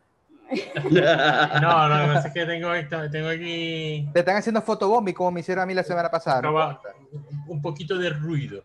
[1.61, 2.68] No, no, lo que pasa es que tengo,
[3.11, 6.42] tengo aquí Te están haciendo fotobombi como me hicieron a mí la semana pasada.
[6.42, 6.80] ¿no?
[7.49, 8.64] un poquito de ruido.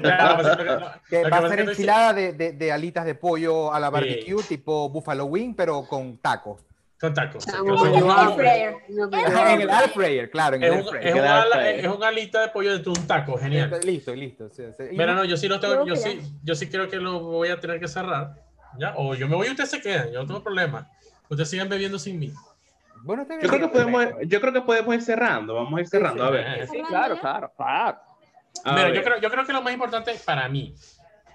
[0.02, 3.04] Claro, lo que- lo- Que lo que va a ser enchilada de, de- de alitas
[3.04, 3.92] de pollo a la Sí.
[3.92, 6.58] barbecue, tipo buffalo wing, pero con taco.
[7.00, 7.46] Con tacos.
[7.48, 8.74] Ah, En el air fryer.
[8.88, 11.06] En el air fryer, claro, en el Es air un, fryer.
[11.06, 13.78] es, un ala- es un alita de pollo dentro de un taco, genial.
[13.84, 14.48] Listo, listo.
[14.50, 14.84] sí, sí.
[14.96, 17.60] Pero no- yo sí lo tengo, yo sí, yo sí creo que lo voy a
[17.60, 18.47] tener que cerrar.
[18.78, 18.94] ¿Ya?
[18.96, 20.88] O yo me voy y ustedes se quedan, yo no tengo problema.
[21.28, 22.32] Ustedes sigan bebiendo sin mí.
[23.02, 23.26] Bueno.
[23.42, 25.54] Yo creo que podemos, yo creo que podemos ir cerrando.
[25.54, 26.24] Vamos a ir cerrando.
[26.24, 26.66] A ver.
[26.68, 27.98] Sí, claro, claro, claro.
[28.64, 28.94] A Mira, ver.
[28.94, 30.74] yo creo, yo creo que lo más importante para mí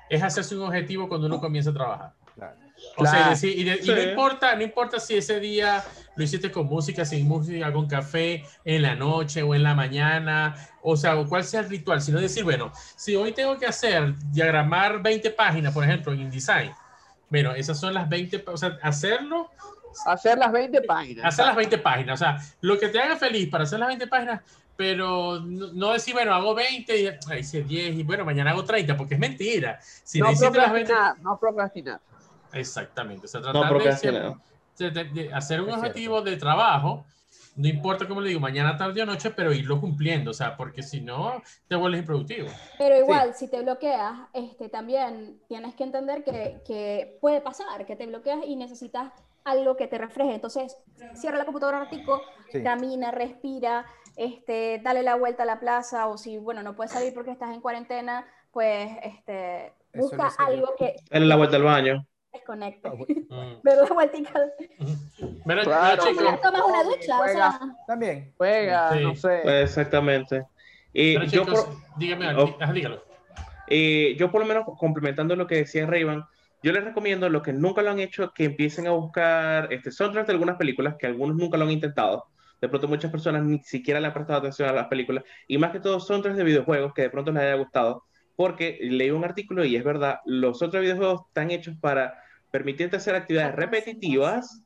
[0.10, 2.12] es hacerse un objetivo cuando uno comienza a trabajar.
[2.36, 2.56] Claro.
[2.98, 3.28] O sea, Claro.
[3.28, 3.92] y, decir- y de- y Sí.
[3.92, 5.82] no importa, no importa si ese día
[6.16, 10.56] lo hiciste con música, sin música, con café, en la noche o en la mañana,
[10.82, 14.14] o sea, o cuál sea el ritual, sino decir, bueno, si hoy tengo que hacer,
[14.32, 16.72] diagramar 20 páginas, por ejemplo, en InDesign,
[17.34, 19.50] bueno, esas son las 20, pa- o sea, hacerlo,
[20.06, 21.26] Hacer las 20 páginas.
[21.26, 24.06] hacer las 20 páginas, o sea, lo que te haga feliz para hacer las 20
[24.06, 24.42] páginas,
[24.76, 28.96] pero no, no decir, bueno, hago 20 y hice 10 y bueno, mañana hago 30,
[28.96, 29.80] porque es mentira.
[29.82, 30.60] Si no no las 20,
[30.94, 32.00] procrastinar, no procrastinar.
[32.54, 33.26] Exactamente.
[33.26, 34.34] O sea, No tratar de, procrastinar.
[34.76, 37.08] siempre- de- de- de hacer un Es objetivo de trabajo,
[37.56, 40.82] no importa cómo le digo, mañana, tarde o noche, pero irlo cumpliendo, o sea, porque
[40.82, 42.48] si no, te vuelves improductivo.
[42.78, 47.96] Pero igual, si te bloqueas, este, también tienes que entender que, que puede pasar, que
[47.96, 49.12] te bloqueas y necesitas
[49.44, 50.36] algo que te refleje.
[50.36, 50.78] Entonces,
[51.16, 52.62] cierra la computadora un ratico, Sí.
[52.64, 53.86] camina, respira,
[54.16, 57.54] este, dale la vuelta a la plaza, o si, bueno, no puedes salir porque estás
[57.54, 62.06] en cuarentena, pues, este, busca algo que Dale la vuelta al baño.
[62.34, 62.90] Desconecte.
[63.34, 63.62] Mm.
[63.64, 64.42] Pero la vueltica,
[65.46, 66.04] Mira, Claro.
[66.06, 67.34] mira, chicos, tomas una ducha, o Juega.
[67.34, 68.34] sea, También.
[68.38, 69.04] Juega, Sí.
[69.04, 69.40] no sé.
[69.44, 70.46] Pues, exactamente.
[70.94, 72.56] Y mira, yo, chicos, por, dígame, Oh.
[72.60, 73.04] ajá, dígalo.
[73.68, 76.26] eh, yo por lo menos complementando lo que decía Rayban,
[76.62, 79.92] yo les recomiendo a los que nunca lo han hecho que empiecen a buscar este
[79.92, 82.26] soundtrack de algunas películas, que algunos nunca lo han intentado.
[82.62, 85.24] De pronto muchas personas ni siquiera le han prestado atención a las películas.
[85.48, 88.04] Y más que todo soundtracks de videojuegos que de pronto les haya gustado.
[88.36, 92.23] Porque leí un artículo y es verdad, los otros videojuegos están hechos para
[92.58, 94.62] permitirte hacer actividades repetitivas,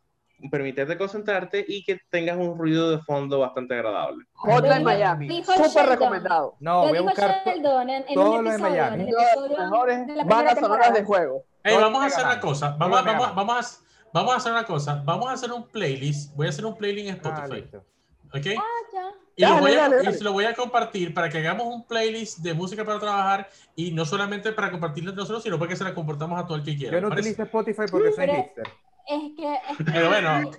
[0.52, 4.26] permitirte concentrarte y que tengas un ruido de fondo bastante agradable.
[4.34, 5.42] Hotline Miami.
[5.42, 6.58] Súper recomendado.
[6.60, 7.42] No, voy a buscar.
[7.46, 9.10] Sheldon en, en todo lo de Miami.
[9.10, 11.44] las mejores bandas sonoras de juego.
[11.64, 13.48] Hey, vamos a hacer una cosa, vamos, a- me vamos, a- ganan.
[13.48, 16.66] vamos, a, vamos a hacer una cosa, vamos a hacer un playlist, voy a hacer
[16.66, 17.86] un playlist en Ah, Spotify, listo.
[18.34, 18.46] ¿Ok?
[18.58, 18.64] Ah,
[18.94, 19.12] ya.
[19.36, 20.18] Y, lo Dale, voy a, dale, y dale.
[20.18, 23.92] se lo voy a compartir para que hagamos un playlist de música para trabajar y
[23.92, 26.64] no solamente para compartirlo entre nosotros, sino para que se la compartamos a todo el
[26.64, 26.98] que quiera.
[26.98, 28.68] Yo no utilizo Spotify porque soy hipster.
[29.08, 30.52] Es que, es que Pero bueno.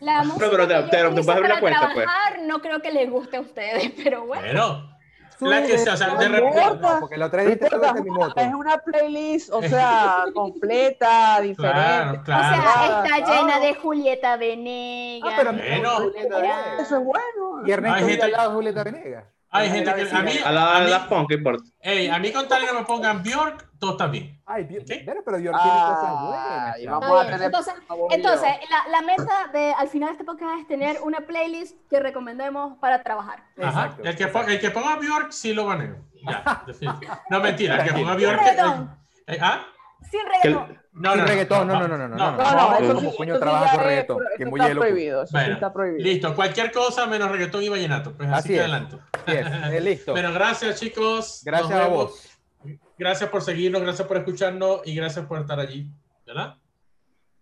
[0.00, 2.04] la música pero te- que yo te- te utilizo puedes abrir la para cuenta, pues.
[2.06, 4.42] trabajar no creo que les guste a ustedes, pero bueno.
[4.44, 4.91] Bueno,
[5.48, 6.60] la que sea, o sea, de No repente.
[6.62, 6.94] importa.
[6.94, 8.34] No, porque la otra No de mi moto.
[8.40, 11.78] Es una playlist, o sea, completa, diferente.
[11.78, 12.42] Claro, O claro.
[12.54, 13.42] sea, Claro, está claro.
[13.46, 15.30] llena de Julieta Venegas.
[15.32, 15.90] Ah, pero Bueno.
[15.96, 16.80] Julieta Venegas.
[16.80, 17.66] Eso es bueno.
[17.66, 19.24] Y Ernesto vive gente- al lado de Julieta Venegas.
[19.54, 20.02] Hay gente la que.
[20.16, 21.64] A mí, A la a de mí, las punk, ¿qué importa?
[21.80, 24.40] ey, a mí con tal que no me pongan Bjork, todo está bien.
[24.46, 25.02] Ay, Dios, ¿Qué?
[25.04, 26.74] pero, pero York tiene cosas Ah,
[27.08, 27.26] buenas.
[27.26, 27.74] tener Entonces,
[28.10, 32.00] entonces la, la meta de al final de este podcast es tener una playlist que
[32.00, 33.44] recomendemos para trabajar.
[33.58, 33.68] Ajá.
[33.68, 34.46] Exacto, El que, exacto.
[34.46, 35.96] po- el que ponga Bjork, sí lo baneo.
[36.26, 36.64] Ya.
[37.30, 38.40] No, mentira, el que ponga Bjork.
[39.40, 39.60] ¿Ah?
[40.10, 40.78] Sin reggaetón.
[40.92, 42.32] No, Sin reggaetón, no, no, no, no, no, no.
[42.36, 44.22] No, no, eso ¿Cómo sí, coño trabaja con es- reggaetón?
[44.22, 44.80] eso Que muy está loco.
[44.86, 46.04] prohibido, eso sí Bueno, está prohibido.
[46.04, 48.12] listo, cualquier cosa menos reggaetón y vallenato.
[48.16, 48.82] Pues así, Así
[49.24, 49.46] que es.
[49.46, 50.12] Así es, eh, listo.
[50.12, 51.42] Bueno, gracias chicos.
[51.44, 52.04] Gracias Nos a vemos.
[52.10, 52.28] vos.
[52.98, 55.90] Gracias por seguirnos, gracias por escucharnos y gracias por estar allí.
[56.26, 56.56] ¿Verdad?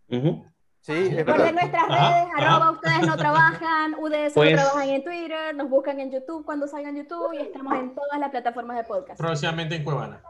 [0.09, 0.50] Ujú.
[0.83, 1.53] Sí, es Recuerden verdad.
[1.53, 2.55] nuestras Ajá, redes, ajá.
[2.55, 6.66] arroba ustedes no trabajan, UDS Pues- no trabajan en Twitter, nos buscan en YouTube cuando
[6.66, 9.18] salgan YouTube y estamos en todas las plataformas de podcast.
[9.20, 10.22] Próximamente en Cuevana.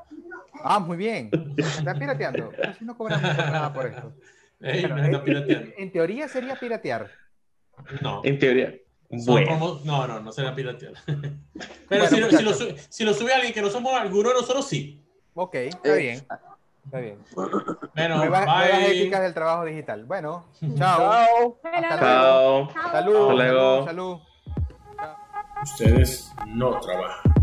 [0.65, 1.31] Ah, muy bien.
[1.57, 2.51] Están pirateando.
[2.69, 4.13] Así no cobramos nada por esto.
[4.61, 5.71] Ey, en- pirateando.
[5.79, 7.11] En teoría sería piratear.
[8.03, 8.21] No.
[8.25, 8.75] En teoría.
[9.09, 9.49] Bueno.
[9.59, 10.93] como- No, no, no será piratear.
[11.07, 11.31] Pero
[11.89, 12.53] Bueno, si, lo- si, lo
[12.89, 15.03] si lo sube alguien que no somos alguno de nosotros, sí.
[15.35, 16.27] Ok, está Eh, bien.
[16.85, 17.19] Está bien.
[17.35, 20.05] Bueno, Nuevas, nuevas éticas del trabajo digital.
[20.07, 20.45] Bueno,
[20.77, 20.99] chao.
[20.99, 21.59] Chao.
[21.63, 22.69] Hasta Chao.
[22.73, 22.91] chao.
[22.93, 23.17] Salud.
[23.17, 23.85] Hasta luego.
[23.85, 24.19] Salud.
[25.63, 27.35] Ustedes no trabajan.